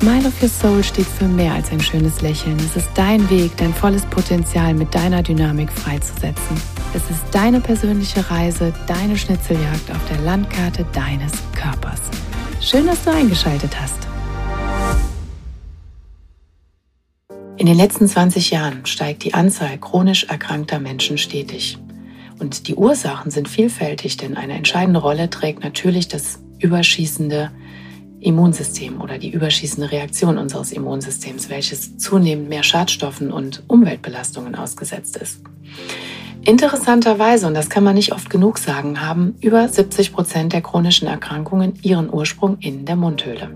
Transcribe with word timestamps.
Smile 0.00 0.28
of 0.28 0.40
Your 0.40 0.48
Soul 0.48 0.84
steht 0.84 1.08
für 1.08 1.26
mehr 1.26 1.54
als 1.54 1.72
ein 1.72 1.80
schönes 1.80 2.20
Lächeln. 2.20 2.56
Es 2.60 2.76
ist 2.76 2.88
dein 2.94 3.28
Weg, 3.30 3.56
dein 3.56 3.74
volles 3.74 4.06
Potenzial 4.06 4.72
mit 4.72 4.94
deiner 4.94 5.24
Dynamik 5.24 5.72
freizusetzen. 5.72 6.56
Es 6.94 7.02
ist 7.10 7.24
deine 7.32 7.60
persönliche 7.60 8.30
Reise, 8.30 8.72
deine 8.86 9.18
Schnitzeljagd 9.18 9.90
auf 9.90 10.08
der 10.08 10.20
Landkarte 10.20 10.86
deines 10.92 11.32
Körpers. 11.52 12.00
Schön, 12.60 12.86
dass 12.86 13.02
du 13.02 13.10
eingeschaltet 13.10 13.72
hast. 13.80 14.06
In 17.56 17.66
den 17.66 17.76
letzten 17.76 18.06
20 18.06 18.52
Jahren 18.52 18.86
steigt 18.86 19.24
die 19.24 19.34
Anzahl 19.34 19.78
chronisch 19.78 20.26
erkrankter 20.28 20.78
Menschen 20.78 21.18
stetig. 21.18 21.76
Und 22.38 22.68
die 22.68 22.76
Ursachen 22.76 23.32
sind 23.32 23.48
vielfältig, 23.48 24.16
denn 24.16 24.36
eine 24.36 24.52
entscheidende 24.52 25.00
Rolle 25.00 25.28
trägt 25.28 25.64
natürlich 25.64 26.06
das 26.06 26.38
überschießende 26.60 27.50
Immunsystem 28.20 29.00
oder 29.00 29.18
die 29.18 29.30
überschießende 29.30 29.90
Reaktion 29.90 30.38
unseres 30.38 30.72
Immunsystems, 30.72 31.48
welches 31.48 31.98
zunehmend 31.98 32.48
mehr 32.48 32.62
Schadstoffen 32.62 33.32
und 33.32 33.62
Umweltbelastungen 33.68 34.54
ausgesetzt 34.54 35.16
ist. 35.16 35.40
Interessanterweise, 36.44 37.46
und 37.46 37.54
das 37.54 37.68
kann 37.68 37.84
man 37.84 37.94
nicht 37.94 38.12
oft 38.12 38.30
genug 38.30 38.58
sagen, 38.58 39.00
haben 39.02 39.34
über 39.40 39.68
70 39.68 40.12
Prozent 40.12 40.52
der 40.52 40.62
chronischen 40.62 41.06
Erkrankungen 41.06 41.74
ihren 41.82 42.12
Ursprung 42.12 42.56
in 42.60 42.86
der 42.86 42.96
Mundhöhle. 42.96 43.50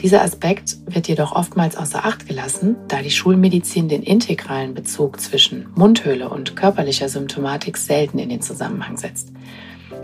Dieser 0.00 0.22
Aspekt 0.22 0.76
wird 0.86 1.08
jedoch 1.08 1.32
oftmals 1.32 1.76
außer 1.76 2.04
Acht 2.04 2.26
gelassen, 2.28 2.76
da 2.86 3.02
die 3.02 3.10
Schulmedizin 3.10 3.88
den 3.88 4.04
integralen 4.04 4.72
Bezug 4.72 5.20
zwischen 5.20 5.66
Mundhöhle 5.74 6.28
und 6.28 6.54
körperlicher 6.54 7.08
Symptomatik 7.08 7.76
selten 7.76 8.18
in 8.18 8.28
den 8.28 8.40
Zusammenhang 8.40 8.96
setzt. 8.96 9.32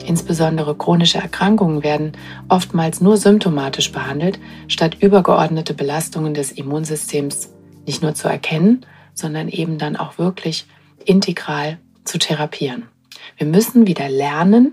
Insbesondere 0.06 0.76
chronische 0.76 1.18
Erkrankungen 1.18 1.82
werden 1.82 2.12
oftmals 2.48 3.00
nur 3.00 3.16
symptomatisch 3.16 3.92
behandelt, 3.92 4.38
statt 4.68 4.96
übergeordnete 5.00 5.74
Belastungen 5.74 6.34
des 6.34 6.52
Immunsystems 6.52 7.50
nicht 7.86 8.02
nur 8.02 8.14
zu 8.14 8.28
erkennen, 8.28 8.84
sondern 9.14 9.48
eben 9.48 9.78
dann 9.78 9.96
auch 9.96 10.18
wirklich 10.18 10.66
integral 11.04 11.78
zu 12.04 12.18
therapieren. 12.18 12.88
Wir 13.36 13.46
müssen 13.46 13.86
wieder 13.86 14.08
lernen, 14.08 14.72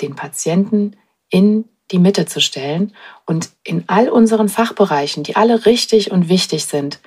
den 0.00 0.16
Patienten 0.16 0.96
in 1.28 1.64
die 1.90 1.98
Mitte 1.98 2.26
zu 2.26 2.40
stellen 2.40 2.92
und 3.26 3.50
in 3.64 3.84
all 3.86 4.08
unseren 4.08 4.48
Fachbereichen, 4.48 5.22
die 5.22 5.36
alle 5.36 5.66
richtig 5.66 6.10
und 6.10 6.28
wichtig 6.28 6.64
sind, 6.64 7.00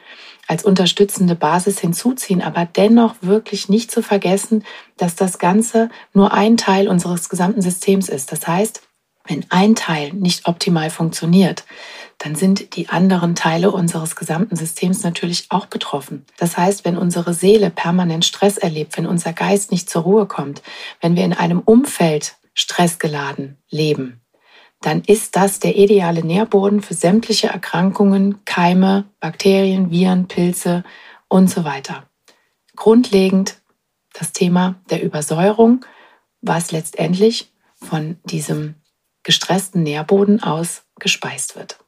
als 0.48 0.64
unterstützende 0.64 1.36
Basis 1.36 1.80
hinzuziehen, 1.80 2.42
aber 2.42 2.66
dennoch 2.66 3.16
wirklich 3.22 3.70
nicht 3.70 3.92
zu 3.92 4.02
vergessen, 4.02 4.64
dass 4.98 5.16
das 5.16 5.40
Ganze 5.40 5.90
nur 6.14 6.34
ein 6.34 6.58
Teil 6.58 6.88
unseres 6.88 7.30
gesamten 7.30 7.62
Systems 7.62 8.10
ist. 8.10 8.32
Das 8.32 8.48
heißt, 8.48 8.82
wenn 9.28 9.46
ein 9.50 9.76
Teil 9.76 10.14
nicht 10.14 10.48
optimal 10.48 10.90
funktioniert, 10.90 11.66
dann 12.20 12.36
sind 12.36 12.76
die 12.76 12.90
anderen 12.90 13.36
Teile 13.36 13.72
unseres 13.72 14.16
gesamten 14.16 14.56
Systems 14.56 15.04
natürlich 15.04 15.48
auch 15.50 15.66
betroffen. 15.66 16.26
Das 16.38 16.58
heißt, 16.58 16.86
wenn 16.86 16.98
unsere 16.98 17.34
Seele 17.34 17.70
permanent 17.70 18.24
Stress 18.24 18.58
erlebt, 18.58 18.98
wenn 18.98 19.08
unser 19.08 19.34
Geist 19.34 19.72
nicht 19.72 19.90
zur 19.90 20.04
Ruhe 20.04 20.26
kommt, 20.28 20.62
wenn 21.02 21.16
wir 21.16 21.26
in 21.26 21.34
einem 21.34 21.60
Umfeld 21.60 22.36
stressgeladen 22.54 23.58
leben, 23.70 24.22
dann 24.82 25.02
ist 25.02 25.36
das 25.36 25.60
der 25.60 25.78
ideale 25.78 26.24
Nährboden 26.24 26.82
für 26.82 26.94
sämtliche 26.94 27.48
Erkrankungen, 27.48 28.44
Keime, 28.46 29.06
Bakterien, 29.20 29.90
Viren, 29.90 30.28
Pilze 30.28 30.84
und 31.28 31.50
so 31.50 31.64
weiter. 31.64 32.08
Grundlegend 32.76 33.62
das 34.14 34.32
Thema 34.32 34.76
der 34.90 35.04
Übersäuerung, 35.04 35.86
was 36.42 36.72
letztendlich 36.72 37.52
von 37.76 38.18
diesem 38.24 38.76
gestressten 39.24 39.84
Nährboden 39.84 40.42
aus 40.44 40.84
gespeist 41.00 41.56
wird. 41.56 41.80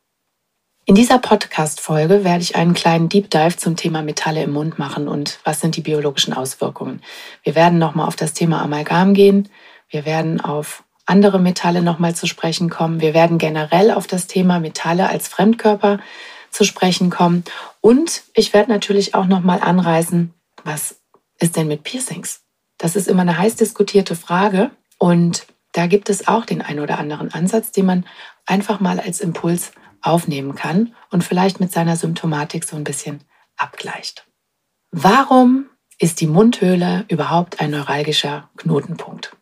In 0.86 0.96
dieser 0.96 1.20
Podcast-Folge 1.20 2.24
werde 2.24 2.44
ich 2.44 2.56
einen 2.56 2.74
kleinen 2.74 3.10
Deep 3.10 3.30
Dive 3.30 3.58
zum 3.58 3.76
Thema 3.76 4.02
Metalle 4.02 4.44
im 4.44 4.54
Mund 4.54 4.80
machen 4.80 5.10
und 5.10 5.40
was 5.44 5.60
sind 5.60 5.76
die 5.76 5.82
biologischen 5.82 6.34
Auswirkungen. 6.34 7.02
Wir 7.44 7.56
werden 7.56 7.78
nochmal 7.78 8.08
auf 8.08 8.16
das 8.16 8.34
Thema 8.34 8.62
Amalgam 8.62 9.14
gehen. 9.14 9.50
Wir 9.90 10.06
werden 10.06 10.40
auf 10.40 10.86
andere 11.08 11.40
Metalle 11.40 11.82
nochmal 11.82 12.16
zu 12.16 12.28
sprechen 12.28 12.70
kommen. 12.70 13.02
Wir 13.02 13.14
werden 13.14 13.38
generell 13.38 13.92
auf 13.92 14.06
das 14.08 14.28
Thema 14.28 14.60
Metalle 14.60 15.10
als 15.10 15.28
Fremdkörper 15.28 16.00
zu 16.52 16.64
sprechen 16.64 17.10
kommen. 17.10 17.44
Und 17.82 18.24
ich 18.34 18.54
werde 18.54 18.72
natürlich 18.72 19.16
auch 19.16 19.26
nochmal 19.26 19.62
anreißen, 19.62 20.34
was 20.64 21.00
ist 21.40 21.56
denn 21.56 21.68
mit 21.68 21.84
Piercings? 21.84 22.42
Das 22.78 22.96
ist 22.96 23.08
immer 23.08 23.22
eine 23.22 23.38
heiß 23.38 23.56
diskutierte 23.56 24.16
Frage. 24.16 24.72
Und 24.98 25.48
da 25.74 25.88
gibt 25.88 26.10
es 26.10 26.28
auch 26.28 26.46
den 26.46 26.62
einen 26.62 26.80
oder 26.80 27.00
anderen 27.00 27.34
Ansatz, 27.34 27.72
den 27.72 27.86
man 27.86 28.06
einfach 28.46 28.80
mal 28.80 29.00
als 29.00 29.22
Impuls 29.22 29.72
aufnehmen 30.02 30.56
kann 30.56 30.96
und 31.10 31.24
vielleicht 31.24 31.60
mit 31.60 31.72
seiner 31.72 31.96
Symptomatik 31.96 32.64
so 32.64 32.76
ein 32.76 32.84
bisschen 32.84 33.22
abgleicht. 33.56 34.26
Warum 34.92 35.68
ist 36.00 36.22
die 36.22 36.28
Mundhöhle 36.28 37.06
überhaupt 37.08 37.60
ein 37.60 37.72
neuralgischer 37.72 38.50
Knotenpunkt? 38.58 39.36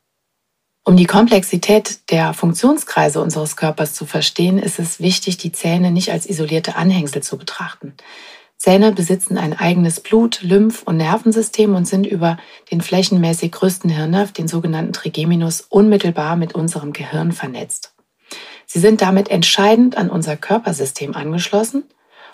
Um 0.88 0.96
die 0.96 1.07
Komplexität 1.07 2.12
der 2.12 2.35
Funktionskreise 2.35 3.19
unseres 3.19 3.56
Körpers 3.56 3.96
zu 3.96 4.06
verstehen, 4.06 4.59
ist 4.59 4.78
es 4.78 5.00
wichtig, 5.00 5.38
die 5.38 5.51
Zähne 5.51 5.90
nicht 5.90 6.12
als 6.12 6.28
isolierte 6.28 6.75
Anhängsel 6.75 7.23
zu 7.23 7.40
betrachten. 7.40 7.96
Zähne 8.57 8.91
besitzen 8.91 9.40
ein 9.40 9.57
eigenes 9.57 10.00
Blut-, 10.00 10.44
Lymph- 10.44 10.84
und 10.85 10.97
Nervensystem 10.97 11.74
und 11.74 11.85
sind 11.85 12.06
über 12.06 12.38
den 12.69 12.81
flächenmäßig 12.81 13.51
größten 13.51 13.90
Hirnnerv, 13.90 14.31
den 14.31 14.47
sogenannten 14.47 14.94
Trigeminus, 14.94 15.62
unmittelbar 15.62 16.35
mit 16.35 16.53
unserem 16.53 16.94
Gehirn 16.94 17.31
vernetzt. 17.31 17.95
Sie 18.68 18.79
sind 18.79 19.01
damit 19.01 19.29
entscheidend 19.29 19.97
an 19.97 20.12
unser 20.12 20.38
Körpersystem 20.38 21.16
angeschlossen 21.16 21.85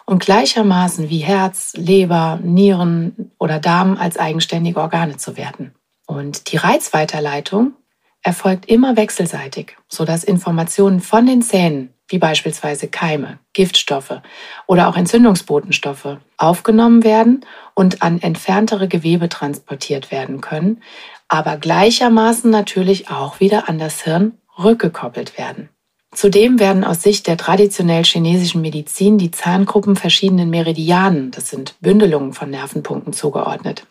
und 0.06 0.24
gleichermaßen 0.24 1.10
wie 1.10 1.20
Herz, 1.20 1.72
Leber, 1.78 2.38
Nieren 2.44 3.32
oder 3.40 3.60
Darm 3.60 3.96
als 3.96 4.18
eigenständige 4.18 4.82
Organe 4.82 5.16
zu 5.16 5.38
werten. 5.38 5.74
Und 6.06 6.52
die 6.52 6.58
Reizweiterleitung 6.58 7.76
erfolgt 8.24 8.68
immer 8.68 8.96
wechselseitig, 8.98 9.78
sodass 9.88 10.24
Informationen 10.24 11.00
von 11.00 11.26
den 11.26 11.42
Zähnen, 11.42 11.94
wie 12.08 12.18
beispielsweise 12.18 12.88
Keime, 12.88 13.40
Giftstoffe 13.54 14.22
oder 14.68 14.90
auch 14.90 14.98
Entzündungsbotenstoffe, 14.98 16.18
aufgenommen 16.38 17.04
werden 17.04 17.46
und 17.74 18.02
an 18.02 18.22
entferntere 18.22 18.88
Gewebe 18.88 19.30
transportiert 19.30 20.12
werden 20.12 20.42
können, 20.42 20.82
aber 21.28 21.58
gleichermaßen 21.58 22.52
natürlich 22.52 23.10
auch 23.10 23.40
wieder 23.40 23.70
an 23.70 23.80
das 23.80 24.02
Hirn 24.04 24.34
rückgekoppelt 24.60 25.38
werden. 25.38 25.70
Zudem 26.14 26.60
werden 26.60 26.84
aus 26.84 27.02
Sicht 27.02 27.26
der 27.28 27.38
traditionell 27.38 28.04
chinesischen 28.04 28.62
Medizin 28.62 29.18
die 29.18 29.32
Zahngruppen 29.32 29.96
verschiedenen 29.96 30.50
Meridianen, 30.50 31.32
das 31.32 31.50
sind 31.50 31.76
Bündelungen 31.80 32.34
von 32.34 32.50
Nervenpunkten, 32.50 33.14
zugeordnet. 33.14 33.88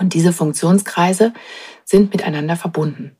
Und 0.00 0.14
diese 0.14 0.32
Funktionskreise 0.32 1.32
sind 1.84 2.12
miteinander 2.12 2.56
verbunden. 2.56 3.16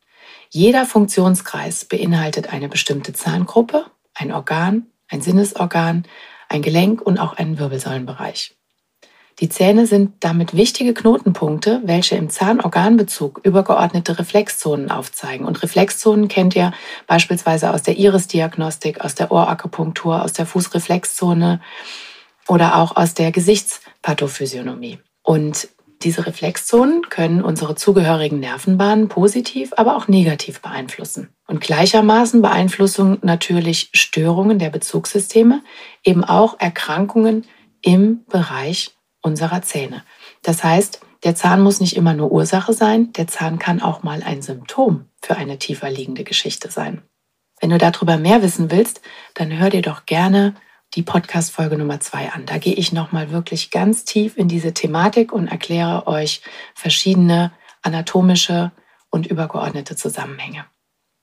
Jeder 0.54 0.84
Funktionskreis 0.84 1.86
beinhaltet 1.86 2.52
eine 2.52 2.68
bestimmte 2.68 3.14
Zahngruppe, 3.14 3.86
ein 4.12 4.30
Organ, 4.32 4.86
ein 5.08 5.22
Sinnesorgan, 5.22 6.04
ein 6.50 6.60
Gelenk 6.60 7.00
und 7.00 7.18
auch 7.18 7.32
einen 7.38 7.58
Wirbelsäulenbereich. 7.58 8.54
Die 9.40 9.48
Zähne 9.48 9.86
sind 9.86 10.12
damit 10.20 10.54
wichtige 10.54 10.92
Knotenpunkte, 10.92 11.80
welche 11.86 12.16
im 12.16 12.28
Zahnorganbezug 12.28 13.40
übergeordnete 13.42 14.18
Reflexzonen 14.18 14.90
aufzeigen. 14.90 15.46
Und 15.46 15.62
Reflexzonen 15.62 16.28
kennt 16.28 16.54
ihr 16.54 16.74
beispielsweise 17.06 17.72
aus 17.72 17.82
der 17.82 17.96
Irisdiagnostik, 17.96 19.00
aus 19.00 19.14
der 19.14 19.32
Ohrakupunktur, 19.32 20.22
aus 20.22 20.34
der 20.34 20.44
Fußreflexzone 20.44 21.62
oder 22.46 22.76
auch 22.76 22.94
aus 22.94 23.14
der 23.14 23.32
Gesichtspatophysiognomie. 23.32 24.98
Und 25.22 25.68
diese 26.04 26.26
Reflexzonen 26.26 27.08
können 27.08 27.42
unsere 27.42 27.74
zugehörigen 27.74 28.40
Nervenbahnen 28.40 29.08
positiv, 29.08 29.72
aber 29.76 29.96
auch 29.96 30.08
negativ 30.08 30.60
beeinflussen. 30.60 31.30
Und 31.46 31.60
gleichermaßen 31.60 32.42
beeinflussen 32.42 33.18
natürlich 33.22 33.90
Störungen 33.92 34.58
der 34.58 34.70
Bezugssysteme 34.70 35.62
eben 36.04 36.24
auch 36.24 36.58
Erkrankungen 36.60 37.44
im 37.82 38.24
Bereich 38.26 38.92
unserer 39.22 39.62
Zähne. 39.62 40.02
Das 40.42 40.64
heißt, 40.64 41.00
der 41.24 41.34
Zahn 41.36 41.60
muss 41.60 41.80
nicht 41.80 41.96
immer 41.96 42.14
nur 42.14 42.32
Ursache 42.32 42.72
sein, 42.72 43.12
der 43.12 43.28
Zahn 43.28 43.58
kann 43.58 43.80
auch 43.80 44.02
mal 44.02 44.22
ein 44.22 44.42
Symptom 44.42 45.06
für 45.20 45.36
eine 45.36 45.58
tiefer 45.58 45.90
liegende 45.90 46.24
Geschichte 46.24 46.70
sein. 46.70 47.02
Wenn 47.60 47.70
du 47.70 47.78
darüber 47.78 48.16
mehr 48.16 48.42
wissen 48.42 48.72
willst, 48.72 49.00
dann 49.34 49.56
hör 49.56 49.70
dir 49.70 49.82
doch 49.82 50.04
gerne 50.04 50.54
die 50.94 51.02
Podcast-Folge 51.02 51.78
Nummer 51.78 52.00
zwei 52.00 52.30
an. 52.30 52.44
Da 52.46 52.58
gehe 52.58 52.74
ich 52.74 52.92
nochmal 52.92 53.30
wirklich 53.30 53.70
ganz 53.70 54.04
tief 54.04 54.36
in 54.36 54.48
diese 54.48 54.74
Thematik 54.74 55.32
und 55.32 55.48
erkläre 55.48 56.06
euch 56.06 56.42
verschiedene 56.74 57.52
anatomische 57.82 58.72
und 59.10 59.26
übergeordnete 59.26 59.96
Zusammenhänge. 59.96 60.66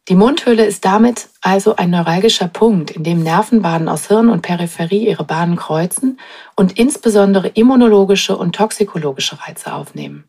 Die 0.08 0.16
Mundhöhle 0.16 0.66
ist 0.66 0.86
damit 0.86 1.30
also 1.42 1.76
ein 1.76 1.92
neuralgischer 1.92 2.48
Punkt, 2.48 2.90
in 2.90 3.04
dem 3.04 3.22
Nervenbahnen 3.22 3.88
aus 3.88 4.08
Hirn 4.08 4.30
und 4.30 4.42
Peripherie 4.42 5.08
ihre 5.08 5.24
Bahnen 5.24 5.56
kreuzen 5.56 6.20
und 6.56 6.80
insbesondere 6.80 7.50
immunologische 7.50 8.36
und 8.36 8.56
toxikologische 8.56 9.38
Reize 9.40 9.72
aufnehmen. 9.72 10.24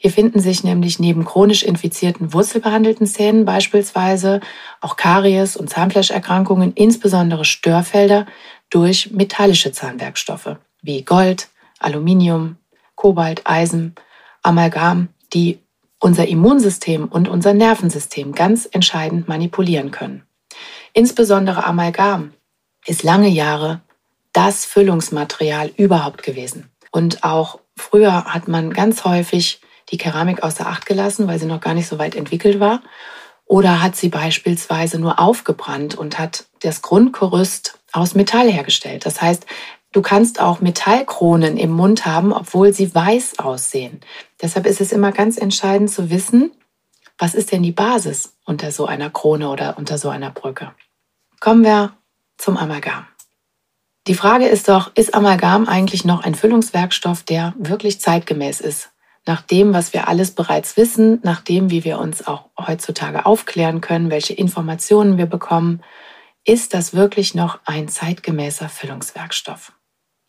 Hier 0.00 0.12
finden 0.12 0.38
sich 0.38 0.62
nämlich 0.62 1.00
neben 1.00 1.24
chronisch 1.24 1.64
infizierten 1.64 2.32
wurzelbehandelten 2.32 3.08
Zähnen 3.08 3.44
beispielsweise 3.44 4.40
auch 4.80 4.94
Karies 4.94 5.56
und 5.56 5.68
Zahnfleischerkrankungen, 5.68 6.72
insbesondere 6.74 7.44
Störfelder 7.44 8.26
durch 8.70 9.10
metallische 9.10 9.72
Zahnwerkstoffe 9.72 10.56
wie 10.82 11.02
Gold, 11.02 11.48
Aluminium, 11.78 12.56
Kobalt, 12.94 13.42
Eisen, 13.44 13.94
Amalgam, 14.42 15.08
die 15.32 15.60
unser 16.00 16.26
Immunsystem 16.28 17.06
und 17.06 17.28
unser 17.28 17.54
Nervensystem 17.54 18.32
ganz 18.32 18.68
entscheidend 18.70 19.28
manipulieren 19.28 19.90
können. 19.90 20.22
Insbesondere 20.92 21.64
Amalgam 21.64 22.32
ist 22.86 23.02
lange 23.02 23.28
Jahre 23.28 23.80
das 24.32 24.64
Füllungsmaterial 24.64 25.70
überhaupt 25.76 26.22
gewesen. 26.22 26.70
Und 26.90 27.24
auch 27.24 27.60
früher 27.76 28.24
hat 28.24 28.48
man 28.48 28.72
ganz 28.72 29.04
häufig 29.04 29.60
die 29.90 29.98
Keramik 29.98 30.42
außer 30.42 30.66
Acht 30.66 30.86
gelassen, 30.86 31.28
weil 31.28 31.38
sie 31.38 31.46
noch 31.46 31.60
gar 31.60 31.74
nicht 31.74 31.88
so 31.88 31.98
weit 31.98 32.14
entwickelt 32.14 32.60
war. 32.60 32.82
Oder 33.46 33.82
hat 33.82 33.96
sie 33.96 34.10
beispielsweise 34.10 34.98
nur 34.98 35.18
aufgebrannt 35.18 35.94
und 35.94 36.18
hat 36.18 36.44
das 36.60 36.82
Grundgerüst 36.82 37.77
aus 37.92 38.14
Metall 38.14 38.50
hergestellt. 38.50 39.06
Das 39.06 39.20
heißt, 39.20 39.46
Du 39.92 40.02
kannst 40.02 40.40
auch 40.40 40.60
Metallkronen 40.60 41.56
im 41.56 41.70
Mund 41.70 42.04
haben, 42.04 42.32
obwohl 42.32 42.74
sie 42.74 42.94
weiß 42.94 43.38
aussehen. 43.38 44.00
Deshalb 44.42 44.66
ist 44.66 44.80
es 44.80 44.92
immer 44.92 45.12
ganz 45.12 45.38
entscheidend 45.38 45.90
zu 45.90 46.10
wissen, 46.10 46.52
was 47.16 47.34
ist 47.34 47.52
denn 47.52 47.62
die 47.62 47.72
Basis 47.72 48.36
unter 48.44 48.70
so 48.70 48.86
einer 48.86 49.10
Krone 49.10 49.48
oder 49.48 49.78
unter 49.78 49.96
so 49.98 50.10
einer 50.10 50.30
Brücke. 50.30 50.72
Kommen 51.40 51.64
wir 51.64 51.94
zum 52.36 52.56
Amalgam. 52.56 53.06
Die 54.06 54.14
Frage 54.14 54.46
ist 54.46 54.68
doch, 54.68 54.92
ist 54.94 55.14
Amalgam 55.14 55.66
eigentlich 55.66 56.04
noch 56.04 56.22
ein 56.22 56.34
Füllungswerkstoff, 56.34 57.22
der 57.22 57.54
wirklich 57.58 58.00
zeitgemäß 58.00 58.60
ist? 58.60 58.90
Nach 59.26 59.42
dem, 59.42 59.74
was 59.74 59.92
wir 59.92 60.08
alles 60.08 60.30
bereits 60.30 60.76
wissen, 60.76 61.18
nach 61.22 61.40
dem, 61.40 61.70
wie 61.70 61.84
wir 61.84 61.98
uns 61.98 62.26
auch 62.26 62.44
heutzutage 62.58 63.26
aufklären 63.26 63.80
können, 63.80 64.10
welche 64.10 64.32
Informationen 64.32 65.18
wir 65.18 65.26
bekommen, 65.26 65.82
ist 66.44 66.74
das 66.74 66.94
wirklich 66.94 67.34
noch 67.34 67.60
ein 67.64 67.88
zeitgemäßer 67.88 68.68
Füllungswerkstoff? 68.68 69.72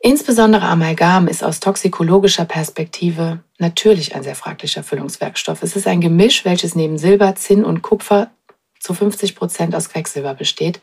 Insbesondere 0.02 0.66
Amalgam 0.66 1.28
ist 1.28 1.44
aus 1.44 1.60
toxikologischer 1.60 2.46
Perspektive 2.46 3.44
natürlich 3.58 4.16
ein 4.16 4.24
sehr 4.24 4.36
fraglicher 4.36 4.82
Füllungswerkstoff. 4.82 5.62
Es 5.62 5.76
ist 5.76 5.88
ein 5.88 6.00
Gemisch, 6.00 6.46
welches 6.46 6.74
neben 6.74 6.98
Silber, 6.98 7.36
Zinn 7.36 7.66
und 7.66 7.82
Kupfer 7.82 8.32
zu 8.80 8.94
50 8.94 9.36
Prozent 9.36 9.76
aus 9.76 9.90
Quecksilber 9.90 10.36
besteht. 10.36 10.82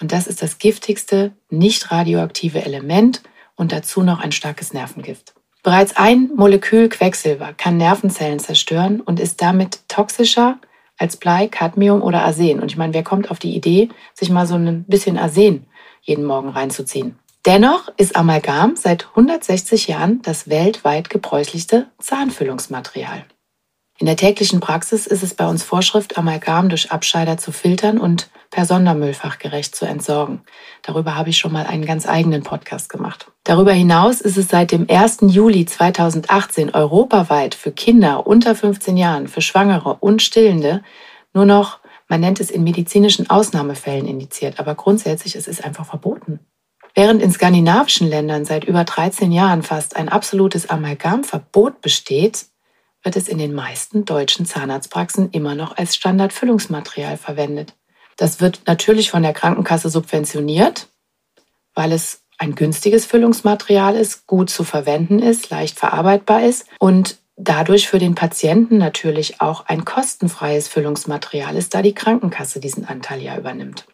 Und 0.00 0.12
das 0.12 0.28
ist 0.28 0.42
das 0.42 0.58
giftigste 0.58 1.32
nicht 1.50 1.90
radioaktive 1.90 2.64
Element 2.64 3.22
und 3.56 3.72
dazu 3.72 4.02
noch 4.02 4.20
ein 4.20 4.32
starkes 4.32 4.72
Nervengift. 4.72 5.34
Bereits 5.64 5.96
ein 5.96 6.30
Molekül 6.34 6.88
Quecksilber 6.88 7.52
kann 7.52 7.76
Nervenzellen 7.76 8.38
zerstören 8.38 9.00
und 9.00 9.20
ist 9.20 9.42
damit 9.42 9.80
toxischer 9.88 10.58
als 11.02 11.16
Blei, 11.16 11.48
Cadmium 11.48 12.00
oder 12.00 12.22
Arsen. 12.22 12.60
Und 12.60 12.70
ich 12.70 12.78
meine, 12.78 12.94
wer 12.94 13.02
kommt 13.02 13.30
auf 13.30 13.38
die 13.38 13.54
Idee, 13.54 13.90
sich 14.14 14.30
mal 14.30 14.46
so 14.46 14.54
ein 14.54 14.84
bisschen 14.84 15.18
Arsen 15.18 15.66
jeden 16.00 16.24
Morgen 16.24 16.48
reinzuziehen? 16.48 17.18
Dennoch 17.44 17.88
ist 17.96 18.14
Amalgam 18.14 18.76
seit 18.76 19.08
160 19.10 19.88
Jahren 19.88 20.22
das 20.22 20.48
weltweit 20.48 21.10
gebräuchlichste 21.10 21.88
Zahnfüllungsmaterial. 21.98 23.24
In 23.98 24.06
der 24.06 24.16
täglichen 24.16 24.60
Praxis 24.60 25.06
ist 25.06 25.22
es 25.22 25.34
bei 25.34 25.46
uns 25.46 25.62
Vorschrift, 25.62 26.18
Amalgam 26.18 26.68
durch 26.68 26.90
Abscheider 26.90 27.38
zu 27.38 27.52
filtern 27.52 27.98
und 27.98 28.30
per 28.50 28.66
Sondermüll 28.66 29.14
fachgerecht 29.14 29.76
zu 29.76 29.86
entsorgen. 29.86 30.42
Darüber 30.82 31.14
habe 31.14 31.30
ich 31.30 31.38
schon 31.38 31.52
mal 31.52 31.66
einen 31.66 31.84
ganz 31.84 32.08
eigenen 32.08 32.42
Podcast 32.42 32.88
gemacht. 32.88 33.30
Darüber 33.44 33.72
hinaus 33.72 34.20
ist 34.20 34.36
es 34.36 34.48
seit 34.48 34.72
dem 34.72 34.86
1. 34.88 35.18
Juli 35.28 35.66
2018 35.66 36.74
europaweit 36.74 37.54
für 37.54 37.72
Kinder 37.72 38.26
unter 38.26 38.54
15 38.54 38.96
Jahren, 38.96 39.28
für 39.28 39.40
Schwangere 39.40 39.96
und 40.00 40.20
Stillende 40.20 40.82
nur 41.34 41.46
noch, 41.46 41.80
man 42.08 42.20
nennt 42.20 42.40
es 42.40 42.50
in 42.50 42.62
medizinischen 42.62 43.30
Ausnahmefällen 43.30 44.06
indiziert, 44.06 44.60
aber 44.60 44.74
grundsätzlich 44.74 45.34
ist 45.34 45.48
es 45.48 45.62
einfach 45.62 45.86
verboten. 45.86 46.40
Während 46.94 47.22
in 47.22 47.32
skandinavischen 47.32 48.06
Ländern 48.06 48.44
seit 48.44 48.64
über 48.64 48.84
13 48.84 49.32
Jahren 49.32 49.62
fast 49.62 49.96
ein 49.96 50.10
absolutes 50.10 50.68
Amalgamverbot 50.68 51.80
besteht, 51.80 52.46
wird 53.02 53.16
es 53.16 53.28
in 53.28 53.38
den 53.38 53.54
meisten 53.54 54.04
deutschen 54.04 54.46
Zahnarztpraxen 54.46 55.30
immer 55.30 55.54
noch 55.54 55.76
als 55.76 55.96
Standardfüllungsmaterial 55.96 57.16
verwendet. 57.16 57.74
Das 58.16 58.40
wird 58.40 58.62
natürlich 58.66 59.10
von 59.10 59.22
der 59.22 59.32
Krankenkasse 59.32 59.88
subventioniert, 59.88 60.88
weil 61.74 61.92
es 61.92 62.22
ein 62.38 62.54
günstiges 62.54 63.06
Füllungsmaterial 63.06 63.94
ist, 63.96 64.26
gut 64.26 64.50
zu 64.50 64.64
verwenden 64.64 65.18
ist, 65.18 65.50
leicht 65.50 65.78
verarbeitbar 65.78 66.44
ist 66.44 66.66
und 66.78 67.18
dadurch 67.36 67.88
für 67.88 67.98
den 67.98 68.14
Patienten 68.14 68.78
natürlich 68.78 69.40
auch 69.40 69.66
ein 69.66 69.84
kostenfreies 69.84 70.68
Füllungsmaterial 70.68 71.56
ist, 71.56 71.74
da 71.74 71.82
die 71.82 71.94
Krankenkasse 71.94 72.60
diesen 72.60 72.84
Anteil 72.84 73.22
ja 73.22 73.36
übernimmt. 73.36 73.86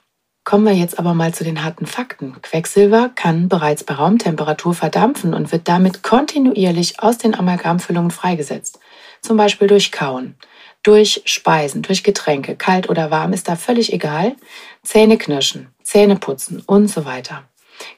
Kommen 0.44 0.64
wir 0.64 0.72
jetzt 0.72 0.98
aber 0.98 1.12
mal 1.12 1.34
zu 1.34 1.44
den 1.44 1.62
harten 1.62 1.84
Fakten. 1.84 2.40
Quecksilber 2.40 3.10
kann 3.14 3.50
bereits 3.50 3.84
bei 3.84 3.92
Raumtemperatur 3.92 4.72
verdampfen 4.72 5.34
und 5.34 5.52
wird 5.52 5.68
damit 5.68 6.02
kontinuierlich 6.02 7.00
aus 7.00 7.18
den 7.18 7.34
Amalgamfüllungen 7.34 8.10
freigesetzt. 8.10 8.78
Zum 9.22 9.36
Beispiel 9.36 9.68
durch 9.68 9.92
Kauen, 9.92 10.36
durch 10.82 11.22
Speisen, 11.24 11.82
durch 11.82 12.02
Getränke, 12.02 12.56
kalt 12.56 12.88
oder 12.88 13.10
warm, 13.10 13.32
ist 13.32 13.48
da 13.48 13.56
völlig 13.56 13.92
egal. 13.92 14.36
Zähne 14.82 15.18
knirschen, 15.18 15.68
Zähne 15.82 16.16
putzen 16.16 16.62
und 16.66 16.88
so 16.88 17.04
weiter. 17.04 17.44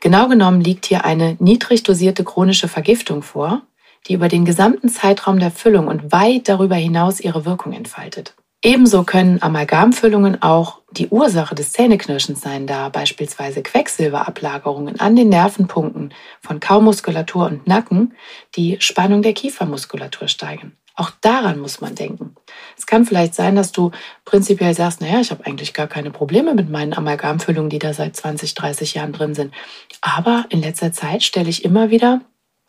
Genau 0.00 0.28
genommen 0.28 0.61
liegt 0.61 0.87
hier 0.87 1.05
eine 1.05 1.37
niedrig 1.38 1.82
dosierte 1.82 2.25
chronische 2.25 2.69
Vergiftung 2.69 3.22
vor, 3.22 3.62
die 4.08 4.14
über 4.14 4.28
den 4.28 4.44
gesamten 4.44 4.88
Zeitraum 4.88 5.38
der 5.38 5.50
Füllung 5.50 5.87
und 5.87 6.12
weit 6.12 6.49
darüber 6.49 6.76
hinaus 6.76 7.20
ihre 7.20 7.44
Wirkung 7.44 7.73
entfaltet. 7.73 8.34
Ebenso 8.62 9.05
können 9.05 9.40
Amalgamfüllungen 9.40 10.43
auch 10.43 10.81
die 10.90 11.08
Ursache 11.08 11.55
des 11.55 11.73
Zähneknirschens 11.73 12.43
sein, 12.43 12.66
da 12.66 12.90
beispielsweise 12.90 13.62
Quecksilberablagerungen 13.62 15.00
an 15.00 15.16
den 15.16 15.31
Nervenpunkten 15.31 16.12
von 16.43 16.61
Kaumuskulatur 16.61 17.46
und 17.46 17.66
Nacken 17.66 18.14
die 18.56 18.76
Spannung 18.81 19.23
der 19.23 19.32
Kiefermuskulatur 19.32 20.28
steigern. 20.28 20.76
Auch 20.94 21.10
daran 21.20 21.58
muss 21.58 21.81
man 21.81 21.94
denken. 21.94 22.34
Es 22.76 22.87
kann 22.87 23.06
vielleicht 23.06 23.34
sein, 23.34 23.56
dass 23.56 23.73
du 23.73 23.90
prinzipiell 24.25 24.75
sagst, 24.75 25.00
naja, 25.00 25.20
ich 25.20 25.30
habe 25.30 25.47
eigentlich 25.47 25.73
gar 25.73 25.87
keine 25.87 26.11
Probleme 26.11 26.54
mit 26.54 26.68
meinen 26.68 26.94
Amalgamfüllungen, 26.94 27.70
die 27.70 27.78
da 27.78 27.94
seit 27.94 28.16
20, 28.16 28.54
30 28.54 28.94
Jahren 28.94 29.12
drin 29.12 29.35
sind. 29.35 29.54
Aber 30.00 30.47
in 30.50 30.61
letzter 30.61 30.92
Zeit 30.92 31.23
stelle 31.23 31.49
ich 31.49 31.64
immer 31.64 31.90
wieder 31.90 32.20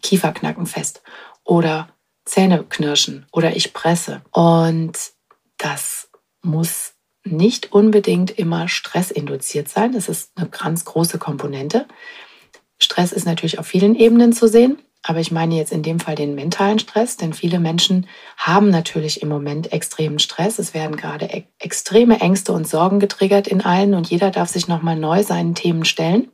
Kieferknacken 0.02 0.66
fest 0.66 1.02
oder 1.44 1.90
Zähne 2.26 2.64
knirschen 2.64 3.26
oder 3.32 3.56
ich 3.56 3.74
presse. 3.74 4.22
Und 4.32 4.98
das 5.58 6.10
muss 6.42 6.94
nicht 7.24 7.72
unbedingt 7.72 8.32
immer 8.32 8.68
stressinduziert 8.68 9.70
sein. 9.70 9.94
Das 9.94 10.10
ist 10.10 10.32
eine 10.36 10.50
ganz 10.50 10.86
große 10.86 11.20
Komponente. 11.20 11.88
Stress 12.80 13.12
ist 13.12 13.26
natürlich 13.26 13.60
auf 13.60 13.68
vielen 13.68 13.96
Ebenen 13.96 14.34
zu 14.34 14.48
sehen, 14.48 14.80
aber 15.04 15.20
ich 15.20 15.32
meine 15.32 15.56
jetzt 15.56 15.72
in 15.72 15.82
dem 15.82 16.00
Fall 16.00 16.16
den 16.16 16.36
mentalen 16.36 16.78
Stress, 16.78 17.18
denn 17.18 17.34
viele 17.34 17.60
Menschen 17.60 18.08
haben 18.38 18.70
natürlich 18.70 19.22
im 19.22 19.30
Moment 19.30 19.74
extremen 19.74 20.20
Stress. 20.20 20.60
Es 20.60 20.74
werden 20.74 20.96
gerade 20.96 21.26
e 21.26 21.44
extreme 21.60 22.20
Ängste 22.20 22.54
und 22.54 22.68
Sorgen 22.68 23.00
getriggert 23.00 23.48
in 23.48 23.62
allen 23.62 23.96
und 23.96 24.10
jeder 24.10 24.30
darf 24.30 24.50
sich 24.50 24.68
nochmal 24.68 24.96
neu 24.96 25.24
seinen 25.24 25.56
Themen 25.56 25.86
stellen. 25.86 26.32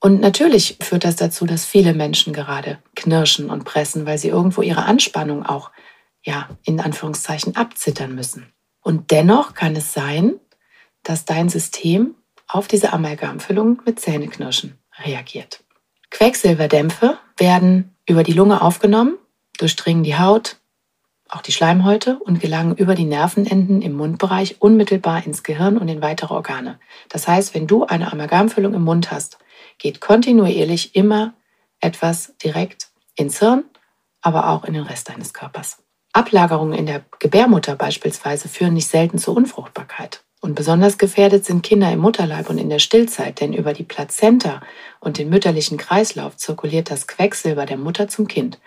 Und 0.00 0.20
natürlich 0.20 0.78
führt 0.80 1.04
das 1.04 1.16
dazu, 1.16 1.46
dass 1.46 1.64
viele 1.64 1.92
Menschen 1.94 2.32
gerade 2.32 2.78
knirschen 2.96 3.50
und 3.50 3.64
pressen, 3.64 4.06
weil 4.06 4.18
sie 4.18 4.28
irgendwo 4.28 4.62
ihre 4.62 4.84
Anspannung 4.84 5.44
auch 5.44 5.70
ja, 6.22 6.48
in 6.64 6.80
Anführungszeichen 6.80 7.56
abzittern 7.56 8.14
müssen. 8.14 8.52
Und 8.80 9.10
dennoch 9.10 9.54
kann 9.54 9.76
es 9.76 9.92
sein, 9.92 10.34
dass 11.02 11.24
dein 11.24 11.48
System 11.48 12.14
auf 12.48 12.66
diese 12.66 12.92
Amalgamfüllung 12.92 13.82
mit 13.84 14.00
Zähneknirschen 14.00 14.78
reagiert. 15.04 15.62
Quecksilberdämpfe 16.10 17.18
werden 17.36 17.94
über 18.06 18.22
die 18.22 18.32
Lunge 18.32 18.62
aufgenommen, 18.62 19.16
durchdringen 19.58 20.02
die 20.02 20.18
Haut, 20.18 20.56
auch 21.28 21.42
die 21.42 21.52
Schleimhäute 21.52 22.18
und 22.18 22.40
gelangen 22.40 22.76
über 22.76 22.94
die 22.94 23.04
Nervenenden 23.04 23.82
im 23.82 23.92
Mundbereich 23.92 24.56
unmittelbar 24.60 25.24
ins 25.24 25.42
Gehirn 25.42 25.78
und 25.78 25.88
in 25.88 26.02
weitere 26.02 26.34
Organe. 26.34 26.80
Das 27.08 27.28
heißt, 27.28 27.54
wenn 27.54 27.66
du 27.66 27.84
eine 27.84 28.12
Amalgamfüllung 28.12 28.74
im 28.74 28.82
Mund 28.82 29.12
hast, 29.12 29.38
geht 29.78 30.00
kontinuierlich 30.00 30.96
immer 30.96 31.34
etwas 31.80 32.36
direkt 32.38 32.88
ins 33.14 33.38
Hirn, 33.38 33.64
aber 34.20 34.48
auch 34.50 34.64
in 34.64 34.74
den 34.74 34.82
Rest 34.82 35.08
deines 35.08 35.32
Körpers. 35.32 35.82
Ablagerungen 36.12 36.76
in 36.76 36.86
der 36.86 37.04
Gebärmutter 37.20 37.76
beispielsweise 37.76 38.48
führen 38.48 38.74
nicht 38.74 38.88
selten 38.88 39.18
zur 39.18 39.36
Unfruchtbarkeit. 39.36 40.24
Und 40.40 40.54
besonders 40.54 40.96
gefährdet 40.96 41.44
sind 41.44 41.62
Kinder 41.62 41.92
im 41.92 41.98
Mutterleib 41.98 42.48
und 42.48 42.58
in 42.58 42.70
der 42.70 42.78
Stillzeit, 42.78 43.40
denn 43.40 43.52
über 43.52 43.74
die 43.74 43.84
Plazenta 43.84 44.62
und 44.98 45.18
den 45.18 45.28
mütterlichen 45.28 45.76
Kreislauf 45.76 46.36
zirkuliert 46.36 46.90
das 46.90 47.06
Quecksilber 47.06 47.66
der 47.66 47.76
Mutter 47.76 48.08
zum 48.08 48.26
Kind. 48.26 48.58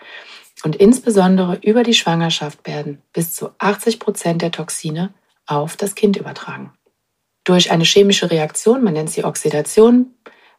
Und 0.62 0.76
insbesondere 0.76 1.58
über 1.62 1.82
die 1.82 1.94
Schwangerschaft 1.94 2.66
werden 2.66 3.02
bis 3.12 3.34
zu 3.34 3.50
80 3.58 3.98
Prozent 3.98 4.40
der 4.40 4.52
Toxine 4.52 5.12
auf 5.46 5.76
das 5.76 5.96
Kind 5.96 6.16
übertragen. 6.16 6.72
Durch 7.42 7.70
eine 7.70 7.84
chemische 7.84 8.30
Reaktion, 8.30 8.82
man 8.82 8.94
nennt 8.94 9.10
sie 9.10 9.24
Oxidation, 9.24 10.14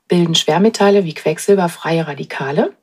bilden 0.07 0.35
Schwermetalle 0.35 1.05
wie 1.05 1.13
Quecksilber 1.13 1.69
freie 1.69 2.07
Radikale, 2.07 2.73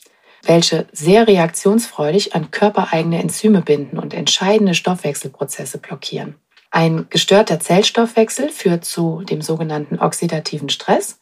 welche 0.43 0.89
sehr 0.91 1.29
reaktionsfreudig 1.29 2.35
an 2.35 2.51
körpereigene 2.51 3.21
Enzyme 3.21 3.63
binden 3.63 3.99
und 3.99 4.15
entscheidende 4.15 4.75
Stoffwechselprozesse 4.75 5.79
blockieren. 5.79 6.35
Ein 6.75 7.07
gestörter 7.11 7.61
Zellstoffwechsel 7.61 8.49
führt 8.49 8.87
zu 8.87 9.21
dem 9.25 9.43
sogenannten 9.43 9.99
oxidativen 9.99 10.71
Stress 10.71 11.21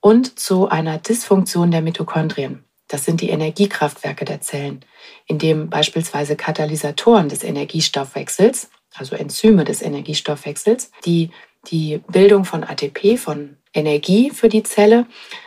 und 0.00 0.38
zu 0.38 0.68
einer 0.68 0.98
Dysfunktion 0.98 1.72
der 1.72 1.82
Mitochondrien. 1.82 2.64
Das 2.86 3.04
sind 3.04 3.20
die 3.20 3.30
Energiekraftwerke 3.30 4.24
der 4.24 4.40
Zellen, 4.40 4.84
in 5.26 5.40
dem 5.40 5.68
beispielsweise 5.70 6.36
Katalysatoren 6.36 7.28
des 7.28 7.42
Energiestoffwechsels, 7.42 8.70
also 8.94 9.16
Enzyme 9.16 9.64
des 9.64 9.82
Energiestoffwechsels, 9.82 10.92
die 11.04 11.30
die 11.66 12.00
Bildung 12.06 12.44
von 12.44 12.62
ATP, 12.62 13.16
von 13.18 13.56
Energie 13.74 14.30
für 14.30 14.48
die 14.48 14.62
Zelle 14.62 15.06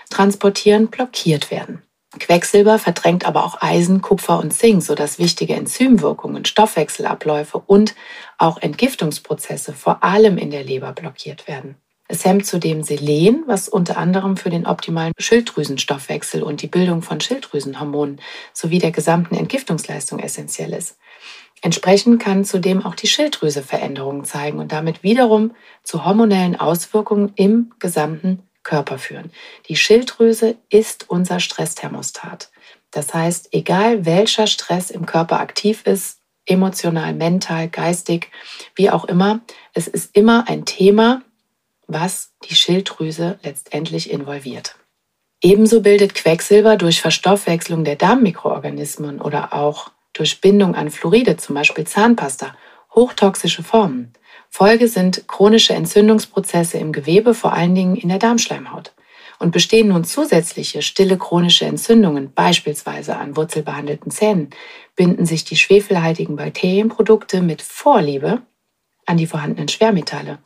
transportieren, 0.10 0.88
blockiert 0.88 1.50
werden. 1.50 1.82
Quecksilber 2.20 2.80
verdrängt 2.80 3.26
aber 3.26 3.46
auch 3.46 3.62
Eisen, 3.62 4.02
Kupfer 4.02 4.40
und 4.40 4.52
Zink, 4.52 4.84
sodass 4.84 5.20
wichtige 5.20 5.56
Enzymwirkungen, 5.56 6.46
Stoffwechselabläufe 6.46 7.58
und 7.58 7.96
auch 8.38 8.62
Entgiftungsprozesse 8.62 9.74
vor 9.74 10.04
allem 10.04 10.38
in 10.38 10.52
der 10.52 10.64
Leber 10.64 10.94
blockiert 10.94 11.48
werden. 11.48 11.76
Es 12.08 12.24
hemmt 12.24 12.46
zudem 12.46 12.84
Selen, 12.84 13.44
was 13.48 13.68
unter 13.68 13.98
anderem 13.98 14.38
für 14.38 14.52
den 14.52 14.68
optimalen 14.68 15.14
Schilddrüsenstoffwechsel 15.18 16.44
und 16.44 16.62
die 16.62 16.68
Bildung 16.68 17.02
von 17.02 17.20
Schilddrüsenhormonen 17.20 18.22
sowie 18.54 18.78
der 18.78 18.92
gesamten 18.92 19.36
Entgiftungsleistung 19.36 20.20
essentiell 20.20 20.74
ist. 20.74 20.98
Entsprechend 21.62 22.22
kann 22.22 22.46
zudem 22.46 22.86
auch 22.86 22.94
die 22.94 23.08
Schilddrüse 23.08 23.64
Veränderungen 23.64 24.24
zeigen 24.24 24.60
und 24.60 24.72
damit 24.72 25.02
wiederum 25.02 25.56
zu 25.82 26.06
hormonellen 26.06 26.60
Auswirkungen 26.60 27.32
im 27.36 27.74
gesamten 27.80 28.44
Körper 28.66 28.98
führen. 28.98 29.32
Die 29.70 29.78
Schilddrüse 29.78 30.58
ist 30.70 31.10
unser 31.10 31.40
Stressthermostat. 31.40 32.52
Das 32.92 33.14
heißt, 33.14 33.50
egal 33.54 34.06
welcher 34.06 34.48
Stress 34.48 34.92
im 34.92 35.06
Körper 35.06 35.40
aktiv 35.40 35.84
ist, 35.86 36.20
emotional, 36.46 37.14
mental, 37.14 37.70
geistig, 37.70 38.30
wie 38.76 38.90
auch 38.90 39.06
immer, 39.06 39.40
es 39.74 39.88
ist 39.88 40.16
immer 40.16 40.50
ein 40.50 40.66
Thema, 40.66 41.22
was 41.88 42.34
die 42.44 42.56
Schilddrüse 42.56 43.40
letztendlich 43.44 44.12
involviert. 44.12 44.76
Ebenso 45.42 45.82
bildet 45.82 46.16
Quecksilber 46.16 46.76
durch 46.76 47.02
Verstoffwechslung 47.02 47.84
der 47.84 47.96
Darmmikroorganismen 47.96 49.22
oder 49.22 49.54
auch 49.54 49.92
durch 50.14 50.42
Bindung 50.42 50.76
an 50.76 50.90
Fluoride, 50.90 51.38
zum 51.38 51.56
Beispiel 51.56 51.86
Zahnpasta, 51.86 52.56
hochtoxische 52.96 53.64
Formen. 53.64 54.14
Folge 54.58 54.88
sind 54.88 55.28
chronische 55.28 55.74
Entzündungsprozesse 55.74 56.78
im 56.78 56.94
Gewebe, 56.94 57.34
vor 57.34 57.52
allen 57.52 57.76
Dingen 57.76 57.98
in 57.98 58.08
der 58.08 58.20
Darmschleimhaut. 58.20 58.94
Und 59.38 59.52
bestehen 59.52 59.90
nun 59.90 60.06
zusätzliche 60.06 60.82
stille 60.82 61.18
chronische 61.18 61.66
Entzündungen, 61.66 62.32
beispielsweise 62.34 63.18
an 63.18 63.36
wurzelbehandelten 63.36 64.12
Zähnen, 64.12 64.52
binden 64.96 65.26
sich 65.26 65.44
die 65.44 65.58
schwefelhaltigen 65.58 66.38
Bakterienprodukte 66.38 67.42
mit 67.42 67.62
Vorliebe 67.62 68.44
an 69.06 69.18
die 69.18 69.28
vorhandenen 69.28 69.68
Schwermetalle 69.68 70.38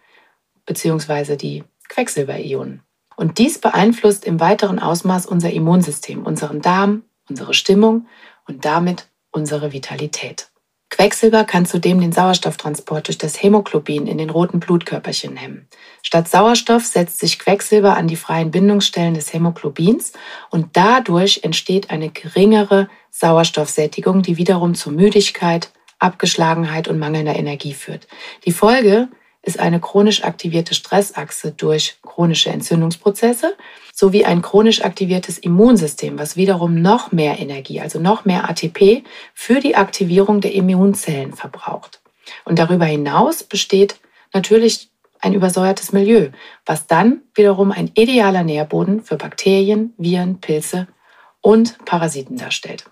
bzw. 0.66 1.36
die 1.36 1.64
Quecksilberionen. 1.88 2.82
Und 3.16 3.38
dies 3.38 3.60
beeinflusst 3.60 4.26
im 4.26 4.40
weiteren 4.40 4.80
Ausmaß 4.80 5.28
unser 5.28 5.52
Immunsystem, 5.52 6.24
unseren 6.24 6.64
Darm, 6.64 7.04
unsere 7.30 7.54
Stimmung 7.54 8.08
und 8.48 8.66
damit 8.66 9.08
unsere 9.30 9.72
Vitalität. 9.72 10.50
Quecksilber 10.90 11.44
kann 11.44 11.66
zudem 11.66 12.02
den 12.02 12.12
Sauerstofftransport 12.12 13.08
durch 13.08 13.18
das 13.18 13.42
Hämoglobin 13.42 14.08
in 14.08 14.18
den 14.18 14.30
roten 14.30 14.60
Blutkörperchen 14.60 15.38
hemmen. 15.38 15.68
Statt 16.02 16.28
Sauerstoff 16.28 16.84
setzt 16.86 17.20
sich 17.20 17.38
Quecksilber 17.38 17.96
an 17.96 18.08
die 18.08 18.16
freien 18.16 18.52
Bindungsstellen 18.52 19.14
des 19.14 19.32
Hämoglobins 19.32 20.14
und 20.50 20.70
dadurch 20.74 21.42
entsteht 21.44 21.92
eine 21.92 22.10
geringere 22.10 22.90
Sauerstoffsättigung, 23.12 24.24
die 24.24 24.38
wiederum 24.38 24.74
zu 24.74 24.92
Müdigkeit, 24.92 25.72
Abgeschlagenheit 26.00 26.88
und 26.88 26.98
mangelnder 26.98 27.36
Energie 27.36 27.74
führt. 27.74 28.08
Die 28.46 28.52
Folge 28.52 29.10
ist 29.42 29.60
eine 29.60 29.80
chronisch 29.80 30.24
aktivierte 30.24 30.74
Stressachse 30.74 31.52
durch 31.52 31.98
chronische 32.02 32.50
Entzündungsprozesse 32.50 33.56
sowie 34.00 34.24
ein 34.24 34.42
chronisch 34.42 34.82
aktiviertes 34.86 35.38
Immunsystem, 35.38 36.18
was 36.18 36.38
wiederum 36.38 36.82
noch 36.82 37.12
mehr 37.12 37.38
Energie, 37.38 37.82
also 37.82 38.00
noch 38.00 38.24
mehr 38.24 38.50
ATP 38.50 39.04
für 39.34 39.60
die 39.60 39.76
Aktivierung 39.76 40.40
der 40.40 40.54
Immunzellen 40.54 41.34
verbraucht. 41.34 42.00
Und 42.46 42.60
darüber 42.60 42.86
hinaus 42.86 43.44
besteht 43.44 44.00
natürlich 44.32 44.88
ein 45.20 45.34
übersäuertes 45.34 45.92
Milieu, 45.92 46.30
was 46.66 46.88
dann 46.88 47.24
wiederum 47.36 47.74
ein 47.74 47.92
idealer 47.94 48.44
Nährboden 48.44 49.04
für 49.04 49.18
Bakterien, 49.18 49.94
Viren, 49.98 50.40
Pilze 50.40 50.88
und 51.42 51.84
Parasiten 51.84 52.38
darstellt. 52.38 52.86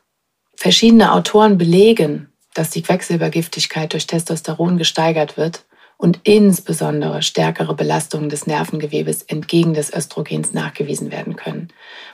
Verschiedene 0.57 1.13
Autoren 1.13 1.57
belegen, 1.57 2.33
dass 2.53 2.69
die 2.71 2.81
Quecksilbergiftigkeit 2.81 3.93
durch 3.93 4.07
Testosteron 4.07 4.77
gesteigert 4.77 5.37
wird 5.37 5.63
und 5.97 6.19
insbesondere 6.23 7.23
stärkere 7.23 7.73
Belastungen 7.73 8.29
des 8.29 8.45
Nervengewebes 8.45 9.23
entgegen 9.23 9.73
des 9.73 9.91
Östrogens 9.91 10.53
nachgewiesen 10.53 11.11
werden 11.11 11.35
können. 11.35 11.69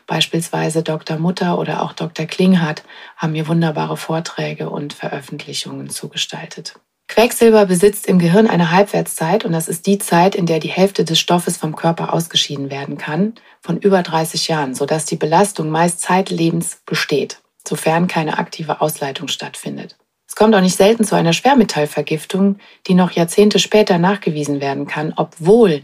Beispielsweise 0.07 0.83
Dr. 0.83 1.17
Mutter 1.17 1.59
oder 1.59 1.83
auch 1.83 1.93
Dr. 1.93 2.25
Klinghardt 2.25 2.83
haben 3.17 3.33
mir 3.33 3.47
wunderbare 3.47 3.97
Vorträge 3.97 4.69
und 4.69 4.93
Veröffentlichungen 4.93 5.89
zugestaltet. 5.89 6.75
Quecksilber 7.09 7.65
besitzt 7.65 8.07
im 8.07 8.17
Gehirn 8.17 8.47
eine 8.47 8.71
Halbwertszeit 8.71 9.45
und 9.45 9.51
das 9.51 9.67
ist 9.67 9.85
die 9.85 9.99
Zeit, 9.99 10.33
in 10.33 10.45
der 10.45 10.59
die 10.59 10.69
Hälfte 10.69 11.03
des 11.03 11.19
Stoffes 11.19 11.57
vom 11.57 11.75
Körper 11.75 12.13
ausgeschieden 12.13 12.71
werden 12.71 12.97
kann, 12.97 13.35
von 13.61 13.77
über 13.77 14.01
30 14.01 14.47
Jahren, 14.47 14.73
sodass 14.73 15.05
die 15.05 15.17
Belastung 15.17 15.69
meist 15.69 15.99
zeitlebens 15.99 16.81
besteht, 16.85 17.41
sofern 17.67 18.07
keine 18.07 18.37
aktive 18.39 18.81
Ausleitung 18.81 19.27
stattfindet. 19.27 19.97
Es 20.33 20.37
kommt 20.37 20.55
auch 20.55 20.61
nicht 20.61 20.77
selten 20.77 21.03
zu 21.03 21.15
einer 21.15 21.31
Schwermetallvergiftung, 21.31 22.57
die 22.87 22.95
noch 22.95 23.11
Jahrzehnte 23.11 23.59
später 23.59 23.99
nachgewiesen 23.99 24.61
werden 24.61 24.87
kann, 24.87 25.13
obwohl 25.15 25.83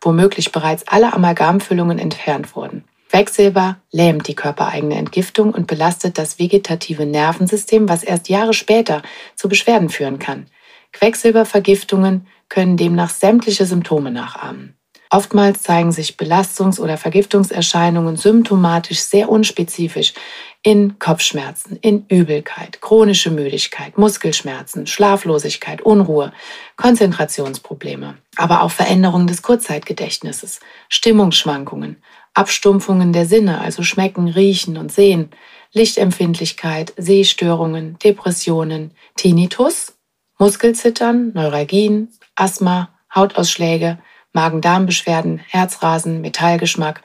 womöglich 0.00 0.52
bereits 0.52 0.88
alle 0.88 1.12
Amalgamfüllungen 1.12 1.98
entfernt 1.98 2.56
wurden. 2.56 2.84
Quecksilber 3.10 3.76
lähmt 3.90 4.26
die 4.26 4.34
körpereigene 4.34 4.94
Entgiftung 4.94 5.52
und 5.52 5.66
belastet 5.66 6.16
das 6.16 6.38
vegetative 6.38 7.04
Nervensystem, 7.04 7.90
was 7.90 8.02
erst 8.02 8.30
Jahre 8.30 8.54
später 8.54 9.02
zu 9.36 9.50
Beschwerden 9.50 9.90
führen 9.90 10.18
kann. 10.18 10.46
Quecksilbervergiftungen 10.92 12.26
können 12.48 12.78
demnach 12.78 13.10
sämtliche 13.10 13.66
Symptome 13.66 14.10
nachahmen. 14.10 14.78
Oftmals 15.12 15.62
zeigen 15.62 15.90
sich 15.90 16.16
Belastungs- 16.16 16.78
oder 16.78 16.96
Vergiftungserscheinungen 16.96 18.16
symptomatisch 18.16 19.00
sehr 19.00 19.28
unspezifisch 19.28 20.14
in 20.62 20.98
Kopfschmerzen, 20.98 21.78
in 21.80 22.04
Übelkeit, 22.08 22.82
chronische 22.82 23.30
Müdigkeit, 23.30 23.96
Muskelschmerzen, 23.96 24.86
Schlaflosigkeit, 24.86 25.80
Unruhe, 25.80 26.32
Konzentrationsprobleme, 26.76 28.18
aber 28.36 28.62
auch 28.62 28.70
Veränderungen 28.70 29.26
des 29.26 29.40
Kurzzeitgedächtnisses, 29.40 30.60
Stimmungsschwankungen, 30.90 32.02
Abstumpfungen 32.34 33.12
der 33.12 33.26
Sinne, 33.26 33.60
also 33.60 33.82
Schmecken, 33.82 34.28
Riechen 34.28 34.76
und 34.76 34.92
Sehen, 34.92 35.30
Lichtempfindlichkeit, 35.72 36.92
Sehstörungen, 36.96 37.98
Depressionen, 37.98 38.92
Tinnitus, 39.16 39.94
Muskelzittern, 40.38 41.32
Neuralgien, 41.32 42.08
Asthma, 42.34 42.90
Hautausschläge, 43.14 43.98
Magen-Darm-Beschwerden, 44.32 45.38
Herzrasen, 45.38 46.20
Metallgeschmack 46.20 47.02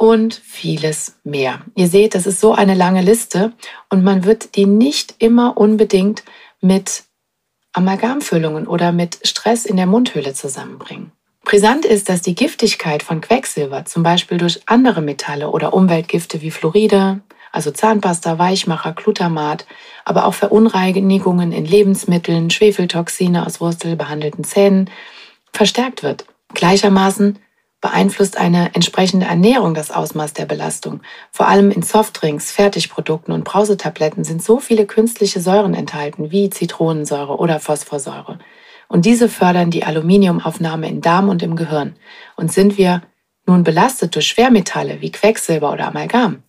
und 0.00 0.32
vieles 0.32 1.18
mehr. 1.24 1.60
Ihr 1.74 1.86
seht, 1.86 2.14
das 2.14 2.26
ist 2.26 2.40
so 2.40 2.54
eine 2.54 2.72
lange 2.72 3.02
Liste 3.02 3.52
und 3.90 4.02
man 4.02 4.24
wird 4.24 4.56
die 4.56 4.64
nicht 4.64 5.16
immer 5.18 5.58
unbedingt 5.58 6.22
mit 6.62 7.04
Amalgamfüllungen 7.74 8.66
oder 8.66 8.92
mit 8.92 9.18
Stress 9.24 9.66
in 9.66 9.76
der 9.76 9.84
Mundhöhle 9.84 10.32
zusammenbringen. 10.32 11.12
Brisant 11.44 11.84
ist, 11.84 12.08
dass 12.08 12.22
die 12.22 12.34
Giftigkeit 12.34 13.02
von 13.02 13.20
Quecksilber 13.20 13.84
zum 13.84 14.02
Beispiel 14.02 14.38
durch 14.38 14.62
andere 14.64 15.02
Metalle 15.02 15.50
oder 15.50 15.74
Umweltgifte 15.74 16.40
wie 16.40 16.50
Fluoride, 16.50 17.20
also 17.52 17.70
Zahnpasta, 17.70 18.38
Weichmacher, 18.38 18.94
Glutamat, 18.94 19.66
aber 20.06 20.24
auch 20.24 20.34
Verunreinigungen 20.34 21.52
in 21.52 21.66
Lebensmitteln, 21.66 22.48
Schwefeltoxine 22.48 23.44
aus 23.44 23.60
wurzelbehandelten 23.60 24.44
Zähnen 24.44 24.88
verstärkt 25.52 26.02
wird. 26.02 26.24
Gleichermaßen 26.54 27.38
beeinflusst 27.80 28.36
eine 28.36 28.74
entsprechende 28.74 29.26
Ernährung 29.26 29.74
das 29.74 29.90
Ausmaß 29.90 30.34
der 30.34 30.46
Belastung. 30.46 31.00
Vor 31.30 31.48
allem 31.48 31.70
in 31.70 31.82
Softdrinks, 31.82 32.50
Fertigprodukten 32.50 33.32
und 33.32 33.44
Brausetabletten 33.44 34.24
sind 34.24 34.42
so 34.42 34.60
viele 34.60 34.86
künstliche 34.86 35.40
Säuren 35.40 35.74
enthalten 35.74 36.30
wie 36.30 36.50
Zitronensäure 36.50 37.38
oder 37.38 37.58
Phosphorsäure. 37.60 38.38
Und 38.88 39.06
diese 39.06 39.28
fördern 39.28 39.70
die 39.70 39.84
Aluminiumaufnahme 39.84 40.88
in 40.88 41.00
Darm 41.00 41.28
und 41.28 41.42
im 41.42 41.56
Gehirn. 41.56 41.96
Und 42.36 42.52
sind 42.52 42.76
wir 42.76 43.02
nun 43.46 43.64
belastet 43.64 44.14
durch 44.14 44.26
Schwermetalle 44.26 45.00
wie 45.00 45.12
Quecksilber 45.12 45.72
oder 45.72 45.88
Amalgam, 45.88 46.42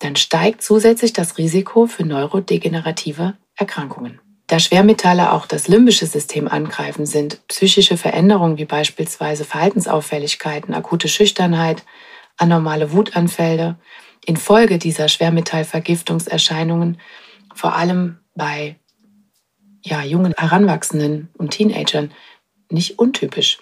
dann 0.00 0.16
steigt 0.16 0.62
zusätzlich 0.62 1.12
das 1.12 1.38
Risiko 1.38 1.86
für 1.86 2.04
neurodegenerative 2.04 3.36
Erkrankungen. 3.56 4.20
Da 4.48 4.58
Schwermetalle 4.58 5.32
auch 5.32 5.44
das 5.46 5.68
limbische 5.68 6.06
System 6.06 6.48
angreifen, 6.48 7.04
sind 7.04 7.46
psychische 7.48 7.98
Veränderungen 7.98 8.56
wie 8.56 8.64
beispielsweise 8.64 9.44
Verhaltensauffälligkeiten, 9.44 10.72
akute 10.72 11.06
Schüchternheit, 11.08 11.84
anormale 12.38 12.92
Wutanfälle 12.92 13.76
infolge 14.24 14.78
dieser 14.78 15.08
Schwermetallvergiftungserscheinungen 15.08 16.98
vor 17.54 17.74
allem 17.74 18.18
bei 18.34 18.76
ja, 19.84 20.02
jungen 20.02 20.32
Heranwachsenden 20.36 21.28
und 21.36 21.50
Teenagern 21.50 22.12
nicht 22.70 22.98
untypisch. 22.98 23.58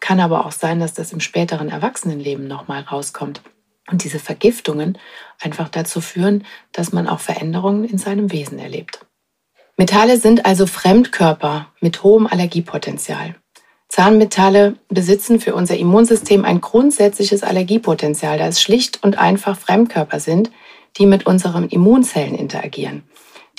Kann 0.00 0.20
aber 0.20 0.46
auch 0.46 0.52
sein, 0.52 0.80
dass 0.80 0.94
das 0.94 1.12
im 1.12 1.20
späteren 1.20 1.68
Erwachsenenleben 1.68 2.48
nochmal 2.48 2.80
rauskommt. 2.80 3.42
Und 3.90 4.04
diese 4.04 4.18
Vergiftungen 4.18 4.98
einfach 5.40 5.68
dazu 5.68 6.00
führen, 6.00 6.46
dass 6.72 6.92
man 6.92 7.08
auch 7.08 7.20
Veränderungen 7.20 7.84
in 7.84 7.98
seinem 7.98 8.32
Wesen 8.32 8.58
erlebt. 8.58 9.04
Metalle 9.80 10.18
sind 10.18 10.44
also 10.44 10.66
Fremdkörper 10.66 11.68
mit 11.80 12.02
hohem 12.02 12.26
Allergiepotenzial. 12.26 13.36
Zahnmetalle 13.88 14.74
besitzen 14.90 15.40
für 15.40 15.54
unser 15.54 15.78
Immunsystem 15.78 16.44
ein 16.44 16.60
grundsätzliches 16.60 17.42
Allergiepotenzial, 17.42 18.36
da 18.36 18.46
es 18.46 18.60
schlicht 18.60 19.02
und 19.02 19.16
einfach 19.16 19.56
Fremdkörper 19.56 20.20
sind, 20.20 20.50
die 20.98 21.06
mit 21.06 21.24
unseren 21.24 21.66
Immunzellen 21.70 22.34
interagieren. 22.34 23.04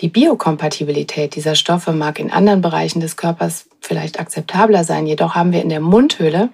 Die 0.02 0.10
Biokompatibilität 0.10 1.34
dieser 1.34 1.56
Stoffe 1.56 1.92
mag 1.92 2.20
in 2.20 2.32
anderen 2.32 2.62
Bereichen 2.62 3.00
des 3.00 3.18
Körpers 3.18 3.68
vielleicht 3.80 4.20
akzeptabler 4.20 4.84
sein, 4.84 5.08
jedoch 5.08 5.34
haben 5.34 5.52
wir 5.52 5.64
in 5.64 5.70
der 5.70 5.82
Mundhöhle 5.82 6.50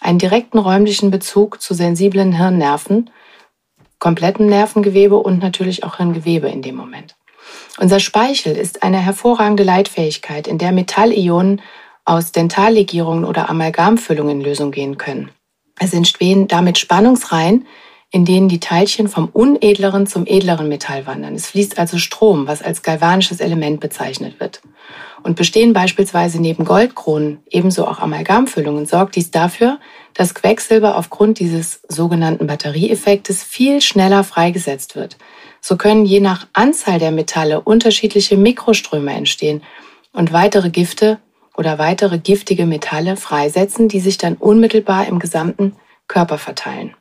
einen 0.00 0.18
direkten 0.18 0.58
räumlichen 0.58 1.12
Bezug 1.12 1.62
zu 1.62 1.72
sensiblen 1.74 2.32
Hirnnerven, 2.32 3.10
kompletten 4.00 4.46
Nervengewebe 4.46 5.14
und 5.14 5.38
natürlich 5.38 5.84
auch 5.84 5.98
Hirngewebe 5.98 6.48
in 6.48 6.62
dem 6.62 6.74
Moment. 6.74 7.14
Unser 7.78 7.98
Speichel 7.98 8.56
ist 8.56 8.82
eine 8.82 8.98
hervorragende 8.98 9.64
Leitfähigkeit, 9.64 10.46
in 10.46 10.58
der 10.58 10.72
Metallionen 10.72 11.60
aus 12.04 12.32
Dentallegierungen 12.32 13.24
oder 13.24 13.48
Amalgamfüllungen 13.48 14.40
in 14.40 14.44
Lösung 14.44 14.70
gehen 14.70 14.96
können. 14.96 15.30
Es 15.80 15.92
entstehen 15.92 16.46
damit 16.46 16.78
Spannungsreihen, 16.78 17.66
in 18.14 18.24
denen 18.24 18.48
die 18.48 18.60
Teilchen 18.60 19.08
vom 19.08 19.28
unedleren 19.32 20.06
zum 20.06 20.24
edleren 20.24 20.68
Metall 20.68 21.04
wandern. 21.04 21.34
Es 21.34 21.48
fließt 21.48 21.78
also 21.80 21.98
Strom, 21.98 22.46
was 22.46 22.62
als 22.62 22.82
galvanisches 22.82 23.40
Element 23.40 23.80
bezeichnet 23.80 24.38
wird. 24.38 24.62
Und 25.24 25.34
bestehen 25.34 25.72
beispielsweise 25.72 26.40
neben 26.40 26.64
Goldkronen 26.64 27.42
ebenso 27.50 27.88
auch 27.88 27.98
Amalgamfüllungen, 27.98 28.86
sorgt 28.86 29.16
dies 29.16 29.32
dafür, 29.32 29.80
dass 30.12 30.34
Quecksilber 30.34 30.96
aufgrund 30.96 31.40
dieses 31.40 31.80
sogenannten 31.88 32.46
Batterieeffektes 32.46 33.42
viel 33.42 33.80
schneller 33.80 34.22
freigesetzt 34.22 34.94
wird. 34.94 35.16
So 35.66 35.78
können 35.78 36.04
je 36.04 36.20
nach 36.20 36.46
Anzahl 36.52 36.98
der 36.98 37.10
Metalle 37.10 37.62
unterschiedliche 37.62 38.36
Mikroströme 38.36 39.14
entstehen 39.14 39.62
und 40.12 40.30
weitere 40.30 40.68
Gifte 40.68 41.20
oder 41.56 41.78
weitere 41.78 42.18
giftige 42.18 42.66
Metalle 42.66 43.16
freisetzen, 43.16 43.88
die 43.88 44.00
sich 44.00 44.18
dann 44.18 44.34
unmittelbar 44.34 45.06
im 45.06 45.18
gesamten 45.18 45.74
Körper 46.06 46.36
verteilen. 46.36 46.94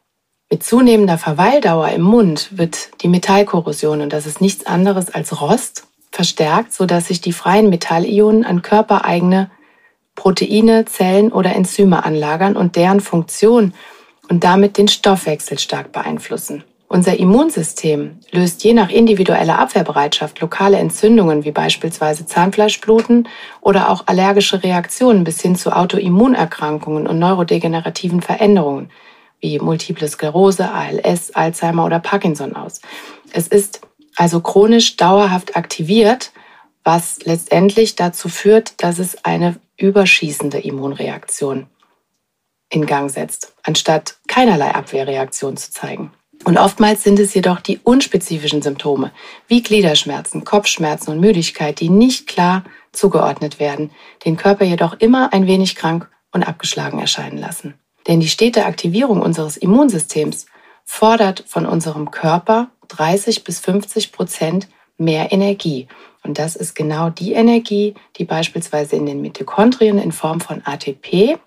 Mit 0.50 0.64
zunehmender 0.64 1.18
Verweildauer 1.18 1.90
im 1.90 2.04
Mund 2.04 2.58
wird 2.58 3.02
die 3.02 3.10
Metallkorrosion, 3.10 4.00
und 4.00 4.14
das 4.14 4.26
ist 4.26 4.40
nichts 4.40 4.66
anderes 4.66 5.14
als 5.14 5.42
Rost, 5.42 5.88
verstärkt, 6.12 6.72
sodass 6.72 7.08
sich 7.08 7.20
die 7.20 7.34
freien 7.34 7.70
Metallionen 7.70 8.46
an 8.46 8.62
körpereigene 8.62 9.52
Proteine, 10.16 10.86
Zellen 10.86 11.34
oder 11.34 11.54
Enzyme 11.54 12.06
anlagern 12.06 12.56
und 12.56 12.78
deren 12.78 13.02
Funktion 13.02 13.74
und 14.30 14.46
damit 14.46 14.78
den 14.78 14.88
Stoffwechsel 14.88 15.60
stark 15.60 15.92
beeinflussen. 15.92 16.64
Unser 16.94 17.18
Immunsystem 17.18 18.20
löst 18.30 18.64
je 18.64 18.74
nach 18.74 18.92
individueller 18.92 19.58
Abwehrbereitschaft 19.58 20.40
lokale 20.42 20.78
Entzündungen 20.78 21.44
wie 21.44 21.50
beispielsweise 21.52 22.28
Zahnfleischbluten 22.28 23.28
oder 23.62 23.90
auch 23.90 24.04
allergische 24.06 24.62
Reaktionen 24.62 25.24
bis 25.24 25.42
hin 25.42 25.56
zu 25.56 25.76
Autoimmunerkrankungen 25.76 27.08
und 27.08 27.18
neurodegenerativen 27.18 28.22
Veränderungen 28.22 28.92
wie 29.40 29.58
Multiple 29.58 30.08
Sklerose, 30.08 30.70
ALS, 30.70 31.32
Alzheimer 31.32 31.84
oder 31.84 32.00
Parkinson 32.00 32.56
aus. 32.56 32.80
Es 33.32 33.48
ist 33.48 33.82
also 34.16 34.42
chronisch 34.42 34.96
dauerhaft 34.96 35.58
aktiviert, 35.58 36.32
was 36.84 37.18
letztendlich 37.24 37.96
dazu 37.96 38.30
führt, 38.30 38.84
dass 38.84 39.00
es 39.00 39.26
eine 39.26 39.56
überschießende 39.78 40.60
Immunreaktion 40.60 41.66
in 42.70 42.86
Gang 42.86 43.10
setzt, 43.10 43.56
anstatt 43.64 44.18
keinerlei 44.28 44.76
Abwehrreaktion 44.76 45.58
zu 45.58 45.72
zeigen. 45.72 46.12
Und 46.46 46.58
oftmals 46.58 47.04
sind 47.04 47.20
es 47.20 47.34
jedoch 47.34 47.62
die 47.62 47.80
unspezifischen 47.84 48.62
Symptome, 48.62 49.12
wie 49.48 49.64
Gliederschmerzen, 49.64 50.44
Kopfschmerzen 50.44 51.12
und 51.12 51.20
Müdigkeit, 51.20 51.80
die 51.80 51.90
nicht 51.90 52.28
klar 52.28 52.64
zugeordnet 52.92 53.60
werden, 53.60 53.92
den 54.26 54.36
Körper 54.36 54.66
jedoch 54.66 54.94
immer 55.00 55.32
ein 55.32 55.48
wenig 55.48 55.76
krank 55.76 56.10
und 56.32 56.44
abgeschlagen 56.44 57.00
erscheinen 57.00 57.38
lassen. 57.38 57.76
Denn 58.08 58.20
die 58.20 58.28
stete 58.28 58.66
Aktivierung 58.66 59.22
unseres 59.22 59.56
Immunsystems 59.56 60.48
fordert 60.84 61.46
von 61.48 61.66
unserem 61.66 62.12
Körper 62.12 62.70
30 62.90 63.46
bis 63.46 63.60
50 63.60 64.12
Prozent 64.12 64.68
mehr 64.98 65.32
Energie. 65.32 65.88
Und 66.24 66.40
das 66.40 66.56
ist 66.56 66.76
genau 66.76 67.10
die 67.10 67.34
Energie, 67.34 67.96
die 68.18 68.26
beispielsweise 68.26 68.96
in 68.96 69.06
den 69.06 69.22
Mitochondrien 69.22 69.98
in 69.98 70.12
Form 70.12 70.42
von 70.42 70.62
ATP 70.66 71.38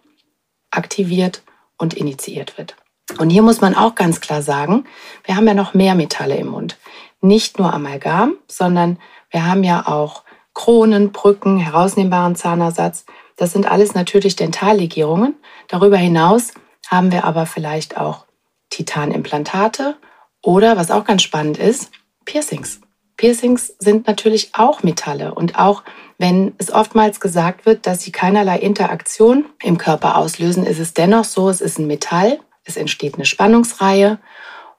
aktiviert 0.70 1.42
und 1.76 1.94
initiiert 1.94 2.56
wird. 2.56 2.76
Und 3.18 3.30
hier 3.30 3.42
muss 3.42 3.60
man 3.60 3.74
auch 3.74 3.94
ganz 3.94 4.20
klar 4.20 4.42
sagen, 4.42 4.84
wir 5.24 5.36
haben 5.36 5.46
ja 5.46 5.54
noch 5.54 5.74
mehr 5.74 5.94
Metalle 5.94 6.36
im 6.36 6.48
Mund. 6.48 6.76
Nicht 7.20 7.58
nur 7.58 7.72
Amalgam, 7.72 8.34
sondern 8.48 8.98
wir 9.30 9.46
haben 9.46 9.64
ja 9.64 9.86
auch 9.86 10.24
Kronen, 10.54 11.12
Brücken, 11.12 11.58
herausnehmbaren 11.58 12.36
Zahnersatz. 12.36 13.04
Das 13.36 13.52
sind 13.52 13.70
alles 13.70 13.94
natürlich 13.94 14.36
Dentallegierungen. 14.36 15.34
Darüber 15.68 15.96
hinaus 15.96 16.52
haben 16.88 17.12
wir 17.12 17.24
aber 17.24 17.46
vielleicht 17.46 17.96
auch 17.96 18.26
Titanimplantate 18.70 19.96
oder, 20.42 20.76
was 20.76 20.90
auch 20.90 21.04
ganz 21.04 21.22
spannend 21.22 21.58
ist, 21.58 21.90
Piercings. 22.24 22.80
Piercings 23.16 23.74
sind 23.78 24.06
natürlich 24.06 24.50
auch 24.54 24.82
Metalle 24.82 25.34
und 25.34 25.58
auch 25.58 25.82
wenn 26.18 26.54
es 26.58 26.70
oftmals 26.70 27.20
gesagt 27.20 27.66
wird, 27.66 27.86
dass 27.86 28.02
sie 28.02 28.12
keinerlei 28.12 28.58
Interaktion 28.58 29.46
im 29.62 29.78
Körper 29.78 30.16
auslösen, 30.16 30.64
ist 30.64 30.78
es 30.78 30.94
dennoch 30.94 31.24
so, 31.24 31.48
es 31.48 31.60
ist 31.60 31.78
ein 31.78 31.86
Metall, 31.86 32.40
es 32.66 32.76
entsteht 32.76 33.14
eine 33.14 33.24
Spannungsreihe 33.24 34.18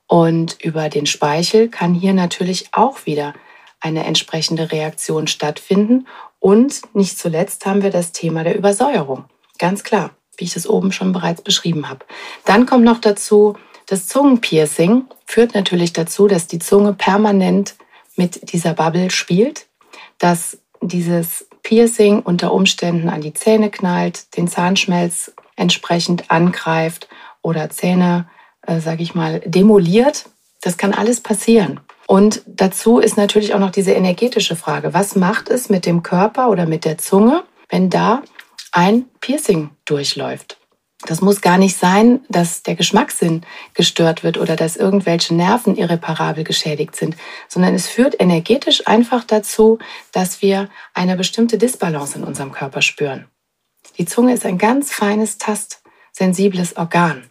und 0.08 0.58
über 0.62 0.89
den 0.89 1.06
Speichel 1.06 1.69
kann 1.69 1.93
hier 1.93 2.13
natürlich 2.13 2.69
auch 2.71 3.06
wieder 3.06 3.34
eine 3.80 4.06
entsprechende 4.06 4.71
Reaktion 4.71 5.28
stattfinden. 5.28 6.08
Und 6.39 6.82
nicht 6.93 7.17
zuletzt 7.17 7.65
haben 7.65 7.84
wir 7.84 7.89
das 7.89 8.12
Thema 8.12 8.43
der 8.43 8.58
Übersäuerung. 8.58 9.26
Ganz 9.58 9.84
klar, 9.84 10.12
wie 10.38 10.45
ich 10.45 10.54
das 10.54 10.67
oben 10.67 10.91
schon 10.91 11.13
bereits 11.13 11.41
beschrieben 11.41 11.89
habe. 11.89 12.06
Dann 12.45 12.65
kommt 12.65 12.84
noch 12.84 13.00
dazu, 13.00 13.58
das 13.86 14.08
Zungenpiercing 14.08 15.06
führt 15.26 15.56
natürlich 15.56 15.93
dazu, 15.93 16.28
dass 16.28 16.47
die 16.47 16.60
Zunge 16.60 16.93
permanent 16.93 17.76
mit 18.15 18.52
dieser 18.52 18.73
Bubble 18.73 19.12
spielt, 19.12 19.67
dass 20.19 20.58
dieses 20.82 21.47
Piercing 21.63 22.21
unter 22.21 22.54
Umständen 22.54 23.10
an 23.10 23.21
die 23.21 23.34
Zähne 23.34 23.69
knallt, 23.69 24.36
den 24.38 24.47
Zahnschmelz 24.47 25.34
entsprechend 25.56 26.32
angreift 26.32 27.08
oder 27.48 27.70
Zähne, 27.70 28.28
äh, 28.62 28.80
sage 28.80 29.02
ich 29.02 29.16
mal, 29.16 29.40
demoliert. 29.46 30.26
Das 30.62 30.78
kann 30.78 30.94
alles 30.94 31.22
passieren. 31.22 31.80
Und 32.08 32.42
dazu 32.46 33.00
ist 33.00 33.18
natürlich 33.18 33.54
auch 33.54 33.60
noch 33.60 33.72
diese 33.72 33.92
energetische 33.92 34.56
Frage. 34.56 34.94
Was 34.94 35.16
macht 35.16 35.50
es 35.50 35.70
mit 35.70 35.86
dem 35.86 36.04
Körper 36.04 36.50
oder 36.50 36.66
mit 36.66 36.84
der 36.84 36.98
Zunge, 36.98 37.44
wenn 37.70 37.90
da 37.90 38.22
ein 38.72 39.06
Piercing 39.22 39.72
durchläuft? 39.86 40.58
Das 41.06 41.22
muss 41.22 41.42
gar 41.42 41.58
nicht 41.58 41.78
sein, 41.78 42.22
dass 42.28 42.64
der 42.64 42.76
Geschmackssinn 42.76 43.46
gestört 43.74 44.24
wird 44.24 44.38
oder 44.38 44.56
dass 44.56 44.76
irgendwelche 44.76 45.36
Nerven 45.36 45.76
irreparabel 45.76 46.44
geschädigt 46.44 46.96
sind, 46.96 47.16
sondern 47.48 47.76
es 47.76 47.88
führt 47.88 48.20
energetisch 48.20 48.88
einfach 48.88 49.24
dazu, 49.24 49.78
dass 50.12 50.42
wir 50.42 50.70
eine 50.94 51.16
bestimmte 51.16 51.58
Disbalance 51.58 52.18
in 52.18 52.24
unserem 52.24 52.52
Körper 52.52 52.82
spüren. 52.82 53.28
Die 53.98 54.06
Zunge 54.06 54.34
ist 54.34 54.46
ein 54.46 54.58
ganz 54.58 54.92
feines, 54.92 55.38
tastsensibles 55.38 56.76
Organ 56.76 57.30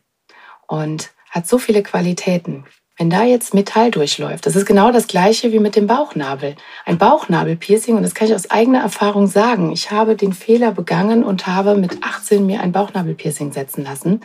und 0.67 1.11
hat 1.31 1.47
so 1.47 1.59
viele 1.59 1.83
Qualitäten. 1.83 2.65
Wenn 2.99 3.11
da 3.11 3.25
jetzt 3.25 3.53
Metall 3.53 3.91
durchläuft, 3.91 4.47
das 4.47 4.57
ist 4.57 4.65
genau 4.65 4.91
das 4.91 5.07
gleiche 5.07 5.53
wie 5.53 5.59
mit 5.59 5.77
dem 5.77 5.87
Bauchnabel. 5.87 6.57
Ein 6.87 6.97
Bauchnabelpiercing, 6.97 7.95
und 7.95 8.03
das 8.03 8.15
kann 8.15 8.27
ich 8.29 8.35
aus 8.35 8.51
eigener 8.51 8.81
Erfahrung 8.81 9.27
sagen. 9.27 9.71
Ich 9.71 9.91
habe 9.91 10.17
den 10.17 10.33
Fehler 10.33 10.73
begangen 10.73 11.23
und 11.23 11.47
habe 11.47 11.75
mit 11.75 12.03
18 12.03 12.47
mir 12.47 12.63
ein 12.63 12.73
Bauchnabelpiercing 12.73 13.53
setzen 13.53 13.85
lassen. 13.85 14.23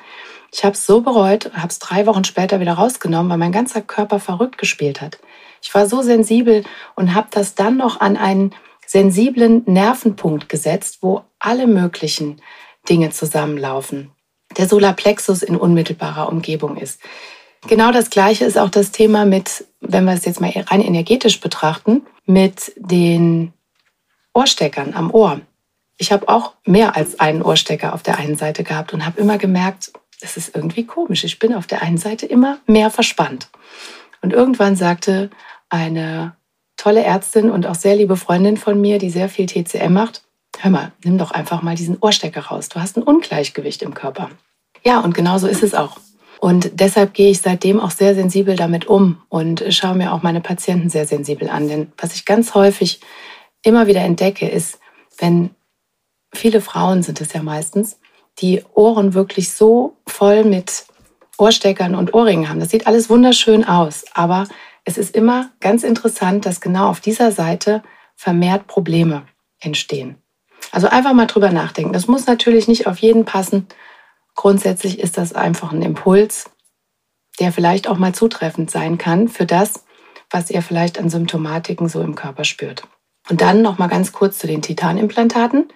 Ich 0.53 0.63
habe 0.63 0.73
es 0.73 0.85
so 0.85 1.01
bereut, 1.01 1.51
habe 1.53 1.67
es 1.67 1.79
drei 1.79 2.05
Wochen 2.05 2.23
später 2.23 2.61
wieder 2.61 2.73
rausgenommen, 2.73 3.29
weil 3.29 3.37
mein 3.37 3.51
ganzer 3.51 3.81
Körper 3.81 4.19
verrückt 4.19 4.57
gespielt 4.57 5.01
hat. 5.01 5.19
Ich 5.61 5.73
war 5.75 5.85
so 5.85 6.01
sensibel 6.01 6.63
und 6.95 7.13
habe 7.13 7.27
das 7.29 7.55
dann 7.55 7.75
noch 7.75 7.99
an 7.99 8.15
einen 8.15 8.55
sensiblen 8.85 9.63
Nervenpunkt 9.65 10.47
gesetzt, 10.47 10.99
wo 11.01 11.23
alle 11.39 11.67
möglichen 11.67 12.41
Dinge 12.87 13.09
zusammenlaufen 13.09 14.11
der 14.57 14.67
Solarplexus 14.67 15.43
in 15.43 15.55
unmittelbarer 15.55 16.29
Umgebung 16.29 16.77
ist. 16.77 16.99
Genau 17.67 17.91
das 17.91 18.09
Gleiche 18.09 18.45
ist 18.45 18.57
auch 18.57 18.69
das 18.69 18.91
Thema 18.91 19.25
mit, 19.25 19.65
wenn 19.81 20.05
wir 20.05 20.13
es 20.13 20.25
jetzt 20.25 20.41
mal 20.41 20.51
rein 20.51 20.81
energetisch 20.81 21.39
betrachten, 21.39 22.01
mit 22.25 22.73
den 22.75 23.53
Ohrsteckern 24.33 24.93
am 24.93 25.11
Ohr. 25.11 25.41
Ich 25.97 26.11
habe 26.11 26.27
auch 26.29 26.53
mehr 26.65 26.95
als 26.95 27.19
einen 27.19 27.43
Ohrstecker 27.43 27.93
auf 27.93 28.01
der 28.01 28.17
einen 28.17 28.35
Seite 28.35 28.63
gehabt 28.63 28.93
und 28.93 29.05
habe 29.05 29.19
immer 29.19 29.37
gemerkt, 29.37 29.91
das 30.21 30.37
ist 30.37 30.55
irgendwie 30.55 30.85
komisch. 30.85 31.23
Ich 31.23 31.39
bin 31.39 31.53
auf 31.53 31.67
der 31.67 31.81
einen 31.81 31.97
Seite 31.97 32.25
immer 32.25 32.59
mehr 32.65 32.89
verspannt. 32.89 33.49
Und 34.21 34.33
irgendwann 34.33 34.75
sagte 34.75 35.29
eine 35.69 36.35
tolle 36.77 37.03
Ärztin 37.03 37.51
und 37.51 37.67
auch 37.67 37.75
sehr 37.75 37.95
liebe 37.95 38.17
Freundin 38.17 38.57
von 38.57 38.79
mir, 38.79 38.97
die 38.97 39.09
sehr 39.09 39.29
viel 39.29 39.45
TCM 39.45 39.93
macht, 39.93 40.23
hör 40.63 40.71
mal, 40.71 40.91
nimm 41.03 41.17
doch 41.17 41.31
einfach 41.31 41.61
mal 41.61 41.75
diesen 41.75 41.97
Ohrstecker 41.99 42.45
raus. 42.45 42.69
Du 42.69 42.79
hast 42.79 42.97
ein 42.97 43.03
Ungleichgewicht 43.03 43.81
im 43.81 43.93
Körper. 43.93 44.29
Ja, 44.83 44.99
und 44.99 45.13
genau 45.13 45.37
so 45.37 45.47
ist 45.47 45.63
es 45.63 45.73
auch. 45.73 45.97
Und 46.39 46.79
deshalb 46.79 47.13
gehe 47.13 47.29
ich 47.29 47.41
seitdem 47.41 47.79
auch 47.79 47.91
sehr 47.91 48.15
sensibel 48.15 48.55
damit 48.55 48.87
um 48.87 49.21
und 49.29 49.63
schaue 49.69 49.95
mir 49.95 50.11
auch 50.11 50.23
meine 50.23 50.41
Patienten 50.41 50.89
sehr 50.89 51.05
sensibel 51.05 51.49
an. 51.49 51.67
Denn 51.67 51.91
was 51.97 52.15
ich 52.15 52.25
ganz 52.25 52.55
häufig 52.55 52.99
immer 53.63 53.85
wieder 53.85 54.01
entdecke, 54.01 54.47
ist, 54.49 54.79
wenn 55.19 55.51
viele 56.33 56.61
Frauen 56.61 57.03
sind 57.03 57.21
es 57.21 57.33
ja 57.33 57.43
meistens, 57.43 57.99
die 58.39 58.63
Ohren 58.73 59.13
wirklich 59.13 59.51
so 59.51 59.97
voll 60.07 60.43
mit 60.43 60.85
Ohrsteckern 61.37 61.95
und 61.95 62.13
Ohrringen 62.13 62.49
haben. 62.49 62.59
Das 62.59 62.69
sieht 62.69 62.87
alles 62.87 63.09
wunderschön 63.09 63.63
aus, 63.63 64.05
aber 64.13 64.47
es 64.83 64.97
ist 64.97 65.15
immer 65.15 65.51
ganz 65.59 65.83
interessant, 65.83 66.45
dass 66.45 66.61
genau 66.61 66.87
auf 66.87 67.01
dieser 67.01 67.31
Seite 67.31 67.83
vermehrt 68.15 68.67
Probleme 68.67 69.27
entstehen. 69.59 70.15
Also 70.71 70.87
einfach 70.87 71.13
mal 71.13 71.27
drüber 71.27 71.51
nachdenken. 71.51 71.93
Das 71.93 72.07
muss 72.07 72.27
natürlich 72.27 72.67
nicht 72.67 72.87
auf 72.87 72.97
jeden 72.99 73.25
passen. 73.25 73.67
Grundsätzlich 74.35 74.99
ist 74.99 75.17
das 75.17 75.33
einfach 75.33 75.71
ein 75.71 75.81
Impuls, 75.81 76.49
der 77.39 77.51
vielleicht 77.51 77.87
auch 77.87 77.97
mal 77.97 78.15
zutreffend 78.15 78.71
sein 78.71 78.97
kann 78.97 79.27
für 79.27 79.45
das, 79.45 79.85
was 80.29 80.49
ihr 80.49 80.61
vielleicht 80.61 80.99
an 80.99 81.09
Symptomatiken 81.09 81.89
so 81.89 82.01
im 82.01 82.15
Körper 82.15 82.45
spürt. 82.45 82.87
Und 83.29 83.41
dann 83.41 83.61
noch 83.61 83.77
mal 83.77 83.87
ganz 83.87 84.13
kurz 84.13 84.39
zu 84.39 84.47
den 84.47 84.61
Titanimplantaten. 84.61 85.71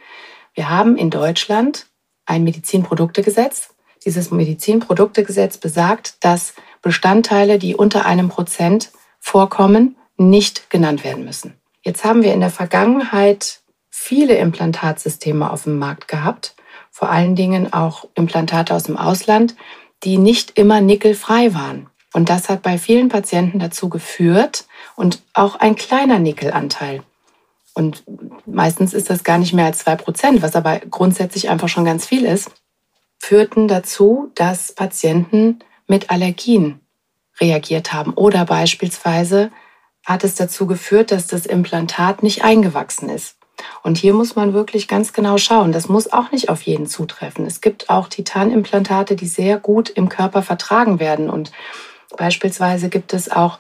Wir 0.53 0.69
haben 0.69 0.97
in 0.97 1.10
Deutschland 1.10 1.88
ein 2.25 2.43
Medizinproduktegesetz. 2.43 3.75
Dieses 4.05 4.31
Medizinproduktegesetz 4.31 5.58
besagt, 5.58 6.23
dass 6.23 6.53
Bestandteile, 6.81 7.60
die 7.60 7.75
unter 7.75 8.05
einem 8.05 8.29
Prozent 8.29 8.91
vorkommen, 9.19 9.97
nicht 10.17 10.69
genannt 10.69 11.03
werden 11.03 11.25
müssen. 11.25 11.60
Jetzt 11.81 12.03
haben 12.03 12.23
wir 12.23 12.34
in 12.34 12.39
der 12.39 12.51
Vergangenheit 12.51 13.62
viele 14.05 14.37
Implantatsysteme 14.37 15.51
auf 15.51 15.63
dem 15.63 15.79
Markt 15.79 16.07
gehabt, 16.07 16.53
vor 16.91 17.09
allen 17.09 17.35
Dingen 17.35 17.73
auch 17.73 18.07
Implantate 18.13 18.75
aus 18.75 18.83
dem 18.83 18.97
Ausland, 18.97 19.55
die 20.03 20.19
nicht 20.19 20.59
immer 20.59 20.79
nickelfrei 20.79 21.55
waren. 21.55 21.89
Und 22.13 22.29
das 22.29 22.47
hat 22.47 22.61
bei 22.61 22.77
vielen 22.77 23.09
Patienten 23.09 23.57
dazu 23.57 23.89
geführt 23.89 24.67
und 24.95 25.23
auch 25.33 25.55
ein 25.55 25.75
kleiner 25.75 26.19
Nickelanteil. 26.19 27.01
Und 27.73 28.03
meistens 28.45 28.93
ist 28.93 29.09
das 29.09 29.23
gar 29.23 29.39
nicht 29.39 29.53
mehr 29.53 29.65
als 29.65 29.79
zwei 29.79 29.95
Prozent, 29.95 30.43
was 30.43 30.55
aber 30.55 30.81
grundsätzlich 30.81 31.49
einfach 31.49 31.67
schon 31.67 31.85
ganz 31.85 32.05
viel 32.05 32.25
ist, 32.25 32.51
führten 33.17 33.67
dazu, 33.67 34.31
dass 34.35 34.71
Patienten 34.71 35.59
mit 35.87 36.11
Allergien 36.11 36.79
reagiert 37.41 37.91
haben. 37.91 38.13
Oder 38.13 38.45
beispielsweise 38.45 39.51
hat 40.05 40.23
es 40.23 40.35
dazu 40.35 40.67
geführt, 40.67 41.11
dass 41.11 41.25
das 41.25 41.47
Implantat 41.47 42.21
nicht 42.21 42.43
eingewachsen 42.43 43.09
ist. 43.09 43.37
Und 43.83 43.97
hier 43.97 44.13
muss 44.13 44.35
man 44.35 44.53
wirklich 44.53 44.87
ganz 44.87 45.13
genau 45.13 45.37
schauen. 45.37 45.71
Das 45.71 45.89
muss 45.89 46.11
auch 46.11 46.31
nicht 46.31 46.49
auf 46.49 46.61
jeden 46.63 46.87
zutreffen. 46.87 47.45
Es 47.45 47.61
gibt 47.61 47.89
auch 47.89 48.07
Titanimplantate, 48.07 49.15
die 49.15 49.27
sehr 49.27 49.57
gut 49.57 49.89
im 49.89 50.09
Körper 50.09 50.41
vertragen 50.41 50.99
werden. 50.99 51.29
Und 51.29 51.51
beispielsweise 52.17 52.89
gibt 52.89 53.13
es 53.13 53.31
auch 53.31 53.59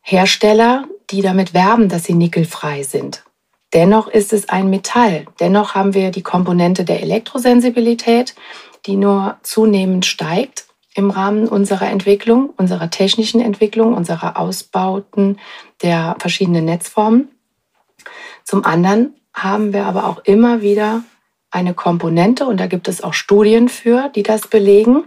Hersteller, 0.00 0.84
die 1.10 1.22
damit 1.22 1.54
werben, 1.54 1.88
dass 1.88 2.04
sie 2.04 2.14
nickelfrei 2.14 2.82
sind. 2.82 3.24
Dennoch 3.72 4.08
ist 4.08 4.32
es 4.32 4.48
ein 4.48 4.70
Metall. 4.70 5.26
Dennoch 5.40 5.74
haben 5.74 5.94
wir 5.94 6.10
die 6.10 6.22
Komponente 6.22 6.84
der 6.84 7.02
Elektrosensibilität, 7.02 8.34
die 8.86 8.96
nur 8.96 9.38
zunehmend 9.42 10.06
steigt 10.06 10.66
im 10.94 11.10
Rahmen 11.10 11.48
unserer 11.48 11.90
Entwicklung, 11.90 12.50
unserer 12.56 12.88
technischen 12.88 13.40
Entwicklung, 13.40 13.94
unserer 13.94 14.38
Ausbauten 14.38 15.40
der 15.82 16.14
verschiedenen 16.20 16.66
Netzformen. 16.66 17.33
Zum 18.44 18.64
anderen 18.64 19.14
haben 19.32 19.72
wir 19.72 19.86
aber 19.86 20.06
auch 20.06 20.18
immer 20.24 20.62
wieder 20.62 21.02
eine 21.50 21.74
Komponente, 21.74 22.46
und 22.46 22.58
da 22.58 22.66
gibt 22.66 22.88
es 22.88 23.02
auch 23.02 23.14
Studien 23.14 23.68
für, 23.68 24.10
die 24.14 24.22
das 24.22 24.48
belegen, 24.48 25.04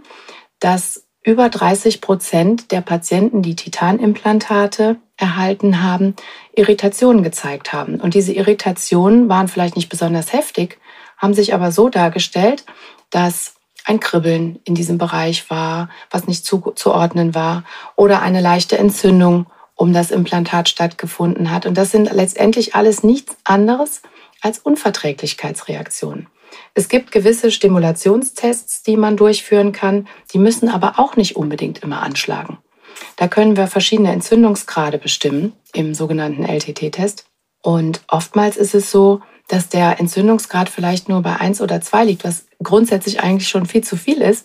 dass 0.60 1.04
über 1.22 1.48
30 1.48 2.00
Prozent 2.00 2.72
der 2.72 2.80
Patienten, 2.80 3.42
die 3.42 3.54
Titanimplantate 3.54 4.96
erhalten 5.16 5.82
haben, 5.82 6.14
Irritationen 6.54 7.22
gezeigt 7.22 7.72
haben. 7.72 8.00
Und 8.00 8.14
diese 8.14 8.32
Irritationen 8.32 9.28
waren 9.28 9.48
vielleicht 9.48 9.76
nicht 9.76 9.88
besonders 9.88 10.32
heftig, 10.32 10.78
haben 11.18 11.34
sich 11.34 11.52
aber 11.52 11.70
so 11.70 11.88
dargestellt, 11.88 12.64
dass 13.10 13.56
ein 13.84 14.00
Kribbeln 14.00 14.60
in 14.64 14.74
diesem 14.74 14.96
Bereich 14.96 15.50
war, 15.50 15.88
was 16.10 16.26
nicht 16.26 16.46
zuzuordnen 16.46 17.34
war, 17.34 17.64
oder 17.96 18.22
eine 18.22 18.40
leichte 18.40 18.78
Entzündung 18.78 19.46
um 19.78 19.92
das 19.92 20.10
Implantat 20.10 20.68
stattgefunden 20.68 21.50
hat. 21.50 21.64
Und 21.64 21.78
das 21.78 21.92
sind 21.92 22.12
letztendlich 22.12 22.74
alles 22.74 23.02
nichts 23.02 23.36
anderes 23.44 24.02
als 24.42 24.58
Unverträglichkeitsreaktionen. 24.58 26.26
Es 26.74 26.88
gibt 26.88 27.12
gewisse 27.12 27.50
Stimulationstests, 27.50 28.82
die 28.82 28.96
man 28.96 29.16
durchführen 29.16 29.72
kann, 29.72 30.08
die 30.32 30.38
müssen 30.38 30.68
aber 30.68 30.98
auch 30.98 31.16
nicht 31.16 31.36
unbedingt 31.36 31.78
immer 31.78 32.02
anschlagen. 32.02 32.58
Da 33.16 33.28
können 33.28 33.56
wir 33.56 33.68
verschiedene 33.68 34.12
Entzündungsgrade 34.12 34.98
bestimmen 34.98 35.52
im 35.72 35.94
sogenannten 35.94 36.44
LTT-Test. 36.44 37.26
Und 37.62 38.02
oftmals 38.08 38.56
ist 38.56 38.74
es 38.74 38.90
so, 38.90 39.20
dass 39.46 39.68
der 39.68 40.00
Entzündungsgrad 40.00 40.68
vielleicht 40.68 41.08
nur 41.08 41.22
bei 41.22 41.36
eins 41.36 41.60
oder 41.60 41.80
zwei 41.80 42.04
liegt, 42.04 42.24
was 42.24 42.46
grundsätzlich 42.62 43.20
eigentlich 43.20 43.48
schon 43.48 43.66
viel 43.66 43.84
zu 43.84 43.96
viel 43.96 44.20
ist 44.20 44.44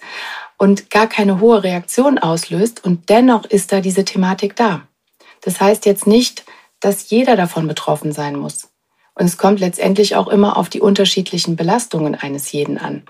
und 0.57 0.91
gar 0.91 1.07
keine 1.07 1.39
hohe 1.39 1.63
Reaktion 1.63 2.19
auslöst. 2.19 2.83
Und 2.83 3.09
dennoch 3.09 3.45
ist 3.45 3.71
da 3.71 3.81
diese 3.81 4.05
Thematik 4.05 4.55
da. 4.55 4.87
Das 5.43 5.59
heißt 5.59 5.85
jetzt 5.85 6.07
nicht, 6.07 6.45
dass 6.79 7.09
jeder 7.09 7.35
davon 7.35 7.67
betroffen 7.67 8.11
sein 8.11 8.35
muss. 8.35 8.69
Und 9.15 9.25
es 9.25 9.37
kommt 9.37 9.59
letztendlich 9.59 10.15
auch 10.15 10.27
immer 10.27 10.57
auf 10.57 10.69
die 10.69 10.81
unterschiedlichen 10.81 11.55
Belastungen 11.55 12.15
eines 12.15 12.51
jeden 12.51 12.77
an. 12.77 13.03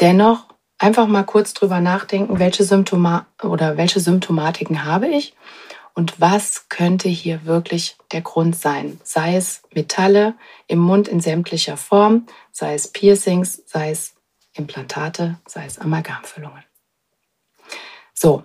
Dennoch 0.00 0.48
einfach 0.78 1.06
mal 1.06 1.22
kurz 1.22 1.54
drüber 1.54 1.80
nachdenken, 1.80 2.38
welche 2.38 2.64
Symptoma 2.64 3.26
oder 3.42 3.76
welche 3.76 4.00
Symptomatiken 4.00 4.84
habe 4.84 5.08
ich 5.08 5.34
und 5.94 6.20
was 6.20 6.68
könnte 6.68 7.08
hier 7.08 7.44
wirklich 7.44 7.96
der 8.10 8.20
Grund 8.20 8.56
sein? 8.56 9.00
Sei 9.04 9.36
es 9.36 9.62
Metalle 9.72 10.34
im 10.66 10.80
Mund 10.80 11.06
in 11.06 11.20
sämtlicher 11.20 11.76
Form, 11.76 12.26
sei 12.50 12.74
es 12.74 12.88
Piercings, 12.88 13.62
sei 13.66 13.90
es 13.90 14.14
Implantate, 14.54 15.38
sei 15.46 15.64
es 15.66 15.78
Amalgamfüllungen. 15.78 16.64
So, 18.12 18.42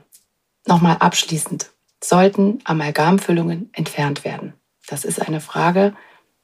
nochmal 0.67 0.97
abschließend 0.99 1.71
sollten 2.03 2.59
Amalgamfüllungen 2.63 3.69
entfernt 3.73 4.23
werden? 4.23 4.53
Das 4.87 5.05
ist 5.05 5.21
eine 5.21 5.41
Frage, 5.41 5.95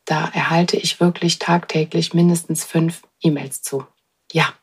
da 0.05 0.29
erhalte 0.33 0.77
ich 0.77 0.99
wirklich 0.99 1.39
tagtäglich 1.39 2.13
mindestens 2.13 2.63
fünf 2.63 3.03
E-Mails 3.21 3.61
zu. 3.61 3.85
Ja, 4.31 4.53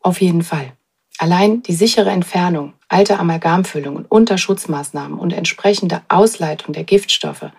auf 0.00 0.20
jeden 0.20 0.42
Fall. 0.42 0.72
Allein 1.18 1.62
die 1.62 1.74
sichere 1.74 2.10
Entfernung 2.10 2.74
alter 2.88 3.18
Amalgamfüllungen 3.18 4.06
unter 4.06 4.38
Schutzmaßnahmen 4.38 5.18
und 5.18 5.32
entsprechende 5.32 6.02
Ausleitung 6.08 6.74
der 6.74 6.84
Giftstoffe 6.84 7.50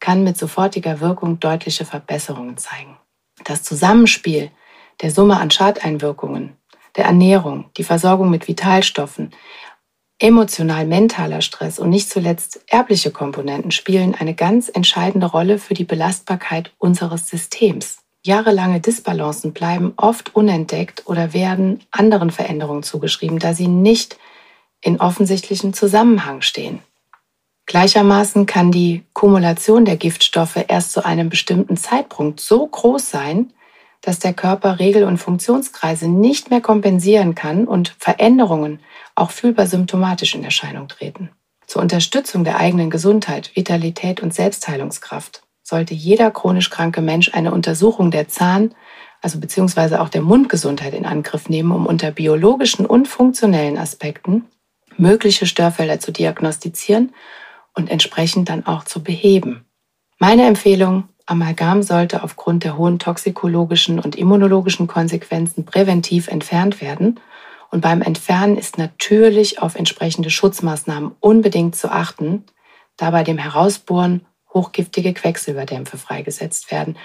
kann 0.00 0.24
mit 0.24 0.38
sofortiger 0.38 1.00
Wirkung 1.00 1.40
deutliche 1.40 1.84
Verbesserungen 1.84 2.56
zeigen. 2.56 2.96
Das 3.44 3.62
Zusammenspiel 3.62 4.50
der 5.00 5.10
Summe 5.10 5.38
an 5.38 5.50
Schadeinwirkungen, 5.50 6.56
der 6.96 7.06
Ernährung, 7.06 7.70
die 7.76 7.84
Versorgung 7.84 8.30
mit 8.30 8.48
Vitalstoffen, 8.48 9.30
Emotional-mentaler 10.20 11.42
Stress 11.42 11.78
und 11.78 11.90
nicht 11.90 12.10
zuletzt 12.10 12.60
erbliche 12.66 13.12
Komponenten 13.12 13.70
spielen 13.70 14.16
eine 14.18 14.34
ganz 14.34 14.68
entscheidende 14.68 15.26
Rolle 15.26 15.58
für 15.58 15.74
die 15.74 15.84
Belastbarkeit 15.84 16.72
unseres 16.78 17.28
Systems. 17.28 17.98
Jahrelange 18.22 18.80
Disbalancen 18.80 19.52
bleiben 19.52 19.92
oft 19.96 20.34
unentdeckt 20.34 21.06
oder 21.06 21.32
werden 21.32 21.80
anderen 21.92 22.32
Veränderungen 22.32 22.82
zugeschrieben, 22.82 23.38
da 23.38 23.54
sie 23.54 23.68
nicht 23.68 24.18
in 24.80 25.00
offensichtlichem 25.00 25.72
Zusammenhang 25.72 26.42
stehen. 26.42 26.80
Gleichermaßen 27.66 28.46
kann 28.46 28.72
die 28.72 29.04
Kumulation 29.12 29.84
der 29.84 29.96
Giftstoffe 29.96 30.64
erst 30.66 30.92
zu 30.92 31.04
einem 31.04 31.28
bestimmten 31.28 31.76
Zeitpunkt 31.76 32.40
so 32.40 32.66
groß 32.66 33.08
sein, 33.08 33.52
dass 34.00 34.18
der 34.18 34.32
Körper 34.32 34.78
Regel- 34.78 35.04
und 35.04 35.18
Funktionskreise 35.18 36.08
nicht 36.08 36.50
mehr 36.50 36.60
kompensieren 36.60 37.34
kann 37.34 37.66
und 37.66 37.94
Veränderungen 37.98 38.80
auch 39.20 39.30
fühlbar 39.30 39.66
symptomatisch 39.66 40.34
in 40.34 40.44
Erscheinung 40.44 40.88
treten. 40.88 41.30
Zur 41.66 41.82
Unterstützung 41.82 42.44
der 42.44 42.58
eigenen 42.58 42.90
Gesundheit, 42.90 43.54
Vitalität 43.54 44.22
und 44.22 44.32
Selbstheilungskraft 44.32 45.42
sollte 45.62 45.92
jeder 45.92 46.30
chronisch 46.30 46.70
kranke 46.70 47.02
Mensch 47.02 47.34
eine 47.34 47.52
Untersuchung 47.52 48.10
der 48.10 48.28
Zahn, 48.28 48.74
also 49.20 49.38
beziehungsweise 49.38 50.00
auch 50.00 50.08
der 50.08 50.22
Mundgesundheit 50.22 50.94
in 50.94 51.04
Angriff 51.04 51.48
nehmen, 51.48 51.72
um 51.72 51.86
unter 51.86 52.10
biologischen 52.10 52.86
und 52.86 53.06
funktionellen 53.06 53.76
Aspekten 53.76 54.46
mögliche 54.96 55.46
Störfelder 55.46 56.00
zu 56.00 56.10
diagnostizieren 56.10 57.14
und 57.74 57.90
entsprechend 57.90 58.48
dann 58.48 58.66
auch 58.66 58.84
zu 58.84 59.02
beheben. 59.02 59.64
Meine 60.18 60.46
Empfehlung, 60.46 61.04
Amalgam 61.26 61.82
sollte 61.82 62.22
aufgrund 62.22 62.64
der 62.64 62.76
hohen 62.76 62.98
toxikologischen 62.98 64.00
und 64.00 64.16
immunologischen 64.16 64.86
Konsequenzen 64.86 65.64
präventiv 65.64 66.28
entfernt 66.28 66.80
werden. 66.80 67.20
Und 67.70 67.80
beim 67.82 68.02
Entfernen 68.02 68.56
ist 68.56 68.78
natürlich 68.78 69.60
auf 69.60 69.74
entsprechende 69.74 70.30
Schutzmaßnahmen 70.30 71.14
unbedingt 71.20 71.76
zu 71.76 71.90
achten, 71.90 72.44
da 72.96 73.10
bei 73.10 73.24
dem 73.24 73.38
Herausbohren 73.38 74.26
hochgiftige 74.52 75.12
Quecksilberdämpfe 75.12 75.98
freigesetzt 75.98 76.70
werden. 76.70 76.96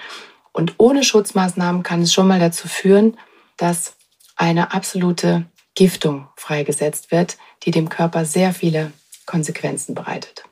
Und 0.52 0.74
ohne 0.78 1.04
Schutzmaßnahmen 1.04 1.82
kann 1.82 2.02
es 2.02 2.12
schon 2.12 2.26
mal 2.26 2.40
dazu 2.40 2.68
führen, 2.68 3.18
dass 3.56 3.96
eine 4.36 4.72
absolute 4.72 5.44
Giftung 5.74 6.28
freigesetzt 6.36 7.10
wird, 7.10 7.36
die 7.64 7.70
dem 7.70 7.88
Körper 7.88 8.24
sehr 8.24 8.54
viele 8.54 8.92
Konsequenzen 9.26 9.94
bereitet. 9.94 10.44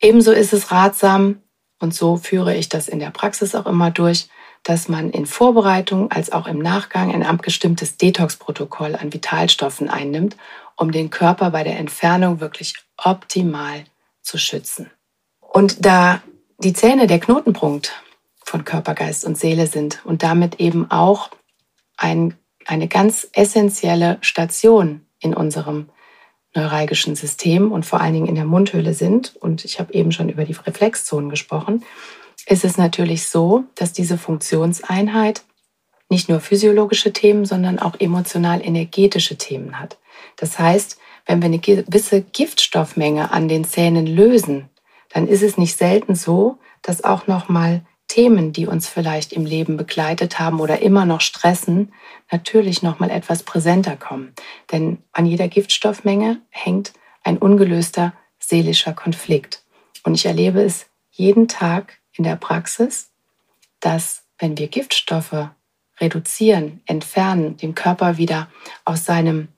Ebenso 0.00 0.32
ist 0.32 0.52
es 0.52 0.70
ratsam, 0.70 1.42
und 1.80 1.94
so 1.94 2.18
führe 2.18 2.54
ich 2.54 2.68
das 2.68 2.88
in 2.88 2.98
der 2.98 3.10
Praxis 3.10 3.54
auch 3.54 3.66
immer 3.66 3.90
durch, 3.90 4.28
dass 4.62 4.88
man 4.88 5.10
in 5.10 5.26
Vorbereitung 5.26 6.10
als 6.10 6.32
auch 6.32 6.46
im 6.46 6.58
Nachgang 6.58 7.12
ein 7.12 7.22
abgestimmtes 7.22 7.96
Detox-Protokoll 7.96 8.94
an 8.94 9.12
Vitalstoffen 9.12 9.88
einnimmt, 9.88 10.36
um 10.76 10.92
den 10.92 11.10
Körper 11.10 11.50
bei 11.50 11.64
der 11.64 11.78
Entfernung 11.78 12.40
wirklich 12.40 12.74
optimal 12.96 13.84
zu 14.22 14.38
schützen. 14.38 14.90
Und 15.40 15.84
da 15.84 16.22
die 16.58 16.72
Zähne 16.72 17.06
der 17.06 17.20
Knotenpunkt 17.20 18.02
von 18.44 18.64
Körper, 18.64 18.94
Geist 18.94 19.24
und 19.24 19.38
Seele 19.38 19.66
sind 19.66 20.00
und 20.04 20.22
damit 20.22 20.60
eben 20.60 20.90
auch 20.90 21.30
ein, 21.96 22.34
eine 22.66 22.88
ganz 22.88 23.28
essentielle 23.32 24.18
Station 24.20 25.06
in 25.20 25.34
unserem 25.34 25.88
neuralgischen 26.54 27.14
System 27.14 27.70
und 27.70 27.86
vor 27.86 28.00
allen 28.00 28.14
Dingen 28.14 28.26
in 28.26 28.34
der 28.34 28.44
Mundhöhle 28.44 28.92
sind, 28.92 29.36
und 29.36 29.64
ich 29.64 29.78
habe 29.78 29.94
eben 29.94 30.10
schon 30.12 30.28
über 30.28 30.44
die 30.44 30.52
Reflexzonen 30.52 31.30
gesprochen, 31.30 31.84
ist 32.46 32.64
es 32.64 32.76
natürlich 32.76 33.28
so, 33.28 33.64
dass 33.74 33.92
diese 33.92 34.18
Funktionseinheit 34.18 35.42
nicht 36.08 36.28
nur 36.28 36.40
physiologische 36.40 37.12
Themen, 37.12 37.44
sondern 37.44 37.78
auch 37.78 37.98
emotional-energetische 37.98 39.38
Themen 39.38 39.78
hat. 39.78 39.98
Das 40.36 40.58
heißt, 40.58 40.98
wenn 41.26 41.40
wir 41.40 41.46
eine 41.46 41.58
gewisse 41.58 42.22
Giftstoffmenge 42.22 43.30
an 43.30 43.48
den 43.48 43.64
Zähnen 43.64 44.06
lösen, 44.06 44.68
dann 45.10 45.28
ist 45.28 45.42
es 45.42 45.56
nicht 45.56 45.76
selten 45.76 46.14
so, 46.14 46.58
dass 46.82 47.04
auch 47.04 47.26
noch 47.26 47.48
mal 47.48 47.82
Themen, 48.08 48.52
die 48.52 48.66
uns 48.66 48.88
vielleicht 48.88 49.32
im 49.32 49.46
Leben 49.46 49.76
begleitet 49.76 50.40
haben 50.40 50.58
oder 50.58 50.82
immer 50.82 51.04
noch 51.04 51.20
stressen, 51.20 51.92
natürlich 52.32 52.82
noch 52.82 52.98
mal 52.98 53.10
etwas 53.10 53.44
präsenter 53.44 53.96
kommen. 53.96 54.34
Denn 54.72 54.98
an 55.12 55.26
jeder 55.26 55.46
Giftstoffmenge 55.46 56.40
hängt 56.50 56.92
ein 57.22 57.38
ungelöster 57.38 58.12
seelischer 58.40 58.94
Konflikt. 58.94 59.62
Und 60.02 60.14
ich 60.14 60.26
erlebe 60.26 60.60
es 60.60 60.86
jeden 61.12 61.46
Tag 61.46 61.99
in 62.20 62.24
der 62.24 62.36
Praxis, 62.36 63.08
dass 63.80 64.24
wenn 64.38 64.58
wir 64.58 64.68
Giftstoffe 64.68 65.48
reduzieren, 65.98 66.82
entfernen, 66.84 67.56
den 67.56 67.74
Körper 67.74 68.18
wieder 68.18 68.48
aus 68.84 69.06
seinem, 69.06 69.48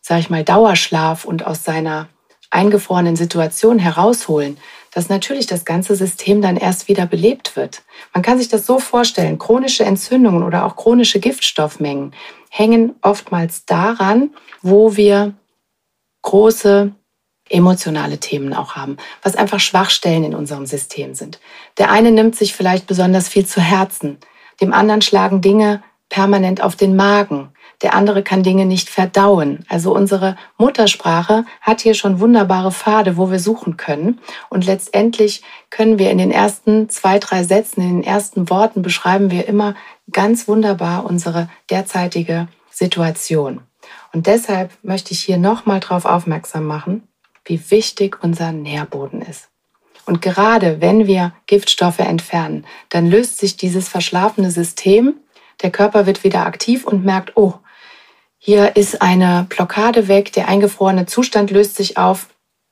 sag 0.00 0.20
ich 0.20 0.30
mal, 0.30 0.44
Dauerschlaf 0.44 1.24
und 1.24 1.44
aus 1.44 1.64
seiner 1.64 2.08
eingefrorenen 2.50 3.16
Situation 3.16 3.80
herausholen, 3.80 4.56
dass 4.92 5.08
natürlich 5.08 5.48
das 5.48 5.64
ganze 5.64 5.96
System 5.96 6.40
dann 6.42 6.56
erst 6.56 6.86
wieder 6.86 7.06
belebt 7.06 7.56
wird. 7.56 7.82
Man 8.14 8.22
kann 8.22 8.38
sich 8.38 8.48
das 8.48 8.66
so 8.66 8.78
vorstellen, 8.78 9.40
chronische 9.40 9.84
Entzündungen 9.84 10.44
oder 10.44 10.64
auch 10.64 10.76
chronische 10.76 11.18
Giftstoffmengen 11.18 12.14
hängen 12.50 12.94
oftmals 13.02 13.66
daran, 13.66 14.30
wo 14.62 14.94
wir 14.94 15.34
große 16.22 16.92
emotionale 17.48 18.18
Themen 18.18 18.54
auch 18.54 18.74
haben, 18.74 18.96
was 19.22 19.36
einfach 19.36 19.60
Schwachstellen 19.60 20.24
in 20.24 20.34
unserem 20.34 20.66
System 20.66 21.14
sind. 21.14 21.40
Der 21.78 21.90
eine 21.90 22.10
nimmt 22.10 22.36
sich 22.36 22.54
vielleicht 22.54 22.86
besonders 22.86 23.28
viel 23.28 23.46
zu 23.46 23.60
Herzen, 23.60 24.18
dem 24.60 24.72
anderen 24.72 25.02
schlagen 25.02 25.40
Dinge 25.40 25.82
permanent 26.08 26.62
auf 26.62 26.76
den 26.76 26.96
Magen 26.96 27.52
der 27.82 27.94
andere 27.94 28.22
kann 28.22 28.42
Dinge 28.42 28.64
nicht 28.64 28.88
verdauen. 28.88 29.64
Also 29.68 29.94
unsere 29.94 30.36
Muttersprache 30.56 31.44
hat 31.60 31.82
hier 31.82 31.94
schon 31.94 32.20
wunderbare 32.20 32.72
Pfade, 32.72 33.16
wo 33.16 33.30
wir 33.30 33.38
suchen 33.38 33.76
können. 33.76 34.20
Und 34.48 34.64
letztendlich 34.64 35.42
können 35.70 35.98
wir 35.98 36.10
in 36.10 36.18
den 36.18 36.30
ersten 36.30 36.88
zwei, 36.88 37.18
drei 37.18 37.44
Sätzen, 37.44 37.82
in 37.82 38.00
den 38.00 38.04
ersten 38.04 38.48
Worten 38.48 38.82
beschreiben 38.82 39.30
wir 39.30 39.46
immer 39.46 39.74
ganz 40.10 40.48
wunderbar 40.48 41.04
unsere 41.04 41.48
derzeitige 41.70 42.48
Situation. 42.70 43.60
Und 44.12 44.26
deshalb 44.26 44.72
möchte 44.82 45.12
ich 45.12 45.20
hier 45.20 45.36
nochmal 45.36 45.80
darauf 45.80 46.06
aufmerksam 46.06 46.64
machen, 46.64 47.06
wie 47.46 47.70
wichtig 47.70 48.22
unser 48.22 48.52
Nährboden 48.52 49.22
ist. 49.22 49.48
Und 50.04 50.22
gerade 50.22 50.80
wenn 50.80 51.06
wir 51.06 51.32
Giftstoffe 51.46 51.98
entfernen, 51.98 52.66
dann 52.90 53.10
löst 53.10 53.38
sich 53.38 53.56
dieses 53.56 53.88
verschlafene 53.88 54.50
System, 54.50 55.14
der 55.62 55.70
Körper 55.70 56.06
wird 56.06 56.22
wieder 56.22 56.46
aktiv 56.46 56.84
und 56.84 57.04
merkt, 57.04 57.36
oh, 57.36 57.54
hier 58.38 58.76
ist 58.76 59.02
eine 59.02 59.46
Blockade 59.48 60.06
weg, 60.06 60.32
der 60.32 60.48
eingefrorene 60.48 61.06
Zustand 61.06 61.50
löst 61.50 61.76
sich 61.76 61.96
auf 61.96 62.28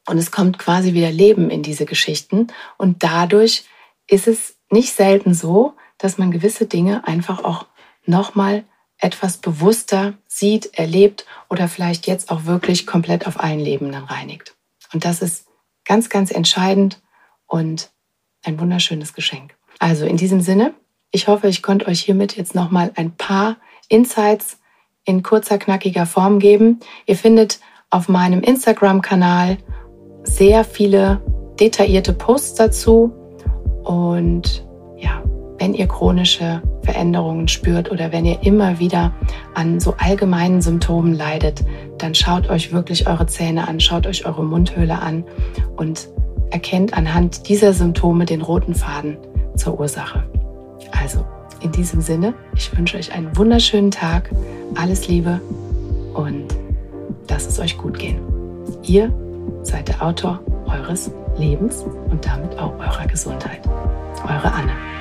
und 0.07 0.19
es 0.19 0.31
kommt 0.31 0.59
quasi 0.59 0.93
wieder 0.93 1.11
Leben 1.11 1.51
in 1.51 1.63
diese 1.63 1.87
Geschichten. 1.87 2.49
Und 2.77 3.03
dadurch 3.03 3.65
ist 4.07 4.29
es 4.29 4.57
nicht 4.71 4.93
selten 4.95 5.35
so, 5.35 5.75
dass 5.99 6.19
man 6.19 6.31
gewisse 6.31 6.67
Dinge 6.67 7.07
einfach 7.07 7.43
auch 7.43 7.67
nochmal 8.05 8.65
etwas 8.99 9.39
bewusster 9.39 10.15
sieht, 10.27 10.79
erlebt 10.79 11.27
oder 11.49 11.69
vielleicht 11.69 12.07
jetzt 12.07 12.31
auch 12.31 12.45
wirklich 12.45 12.87
komplett 12.87 13.27
auf 13.27 13.41
allen 13.41 13.65
Ebenen 13.65 14.05
reinigt. 14.05 14.54
Und 14.95 15.05
das 15.05 15.21
ist 15.21 15.47
ganz, 15.85 16.09
ganz 16.09 16.31
entscheidend 16.31 17.03
und 17.47 17.91
ein 18.45 18.59
wunderschönes 18.61 19.13
Geschenk. 19.13 19.57
Also 19.79 20.07
in 20.07 20.17
diesem 20.17 20.41
Sinne, 20.41 20.73
ich 21.11 21.29
hoffe, 21.29 21.49
ich 21.49 21.63
konnte 21.63 21.87
euch 21.89 22.01
hiermit 22.01 22.37
jetzt 22.37 22.55
nochmal 22.55 22.93
ein 22.95 23.17
paar 23.17 23.57
Insights 23.89 24.59
in 25.05 25.23
kurzer, 25.23 25.59
knackiger 25.59 26.07
Form 26.07 26.39
geben. 26.39 26.81
Ihr 27.07 27.17
findet 27.17 27.61
auf 27.91 28.09
meinem 28.09 28.41
Instagram-Kanal 28.41 29.59
sehr 30.23 30.65
viele 30.65 31.21
detaillierte 31.61 32.13
Posts 32.13 32.55
dazu. 32.55 33.13
Und 33.85 34.65
ja, 34.97 35.23
wenn 35.65 35.73
ihr 35.73 35.89
chronische 35.89 36.61
Veränderungen 36.83 37.49
spürt 37.49 37.91
oder 37.91 38.13
wenn 38.13 38.27
ihr 38.27 38.43
immer 38.43 38.81
wieder 38.81 39.15
an 39.55 39.81
so 39.81 39.95
allgemeinen 39.97 40.61
Symptomen 40.61 41.15
leidet, 41.15 41.65
dann 41.97 42.15
schaut 42.15 42.51
euch 42.51 42.71
wirklich 42.71 43.07
eure 43.07 43.27
Zähne 43.27 43.67
an, 43.67 43.81
schaut 43.81 44.07
euch 44.07 44.27
eure 44.27 44.45
Mundhöhle 44.45 45.01
an 45.01 45.25
und 45.77 46.11
erkennt 46.51 46.93
anhand 46.93 47.49
dieser 47.49 47.73
Symptome 47.73 48.27
den 48.27 48.43
roten 48.43 48.75
Faden 48.75 49.17
zur 49.57 49.81
Ursache. 49.81 50.25
Also 51.03 51.25
in 51.63 51.73
diesem 51.73 52.03
Sinne, 52.03 52.35
ich 52.55 52.77
wünsche 52.77 52.99
euch 52.99 53.15
einen 53.15 53.35
wunderschönen 53.35 53.91
Tag, 53.91 54.31
alles 54.75 55.09
Liebe 55.09 55.41
und 56.13 56.45
lasst 57.31 57.49
es 57.49 57.59
euch 57.59 57.79
gut 57.79 57.99
gehen. 57.99 58.21
Ihr 58.83 59.11
seid 59.63 59.89
der 59.89 60.03
Autor 60.03 60.41
eures 60.67 61.11
Lebens 61.39 61.87
und 62.11 62.27
damit 62.27 62.59
auch 62.59 62.79
eurer 62.79 63.07
Gesundheit. 63.07 63.63
Eure 64.25 64.53
Anne. 64.53 64.94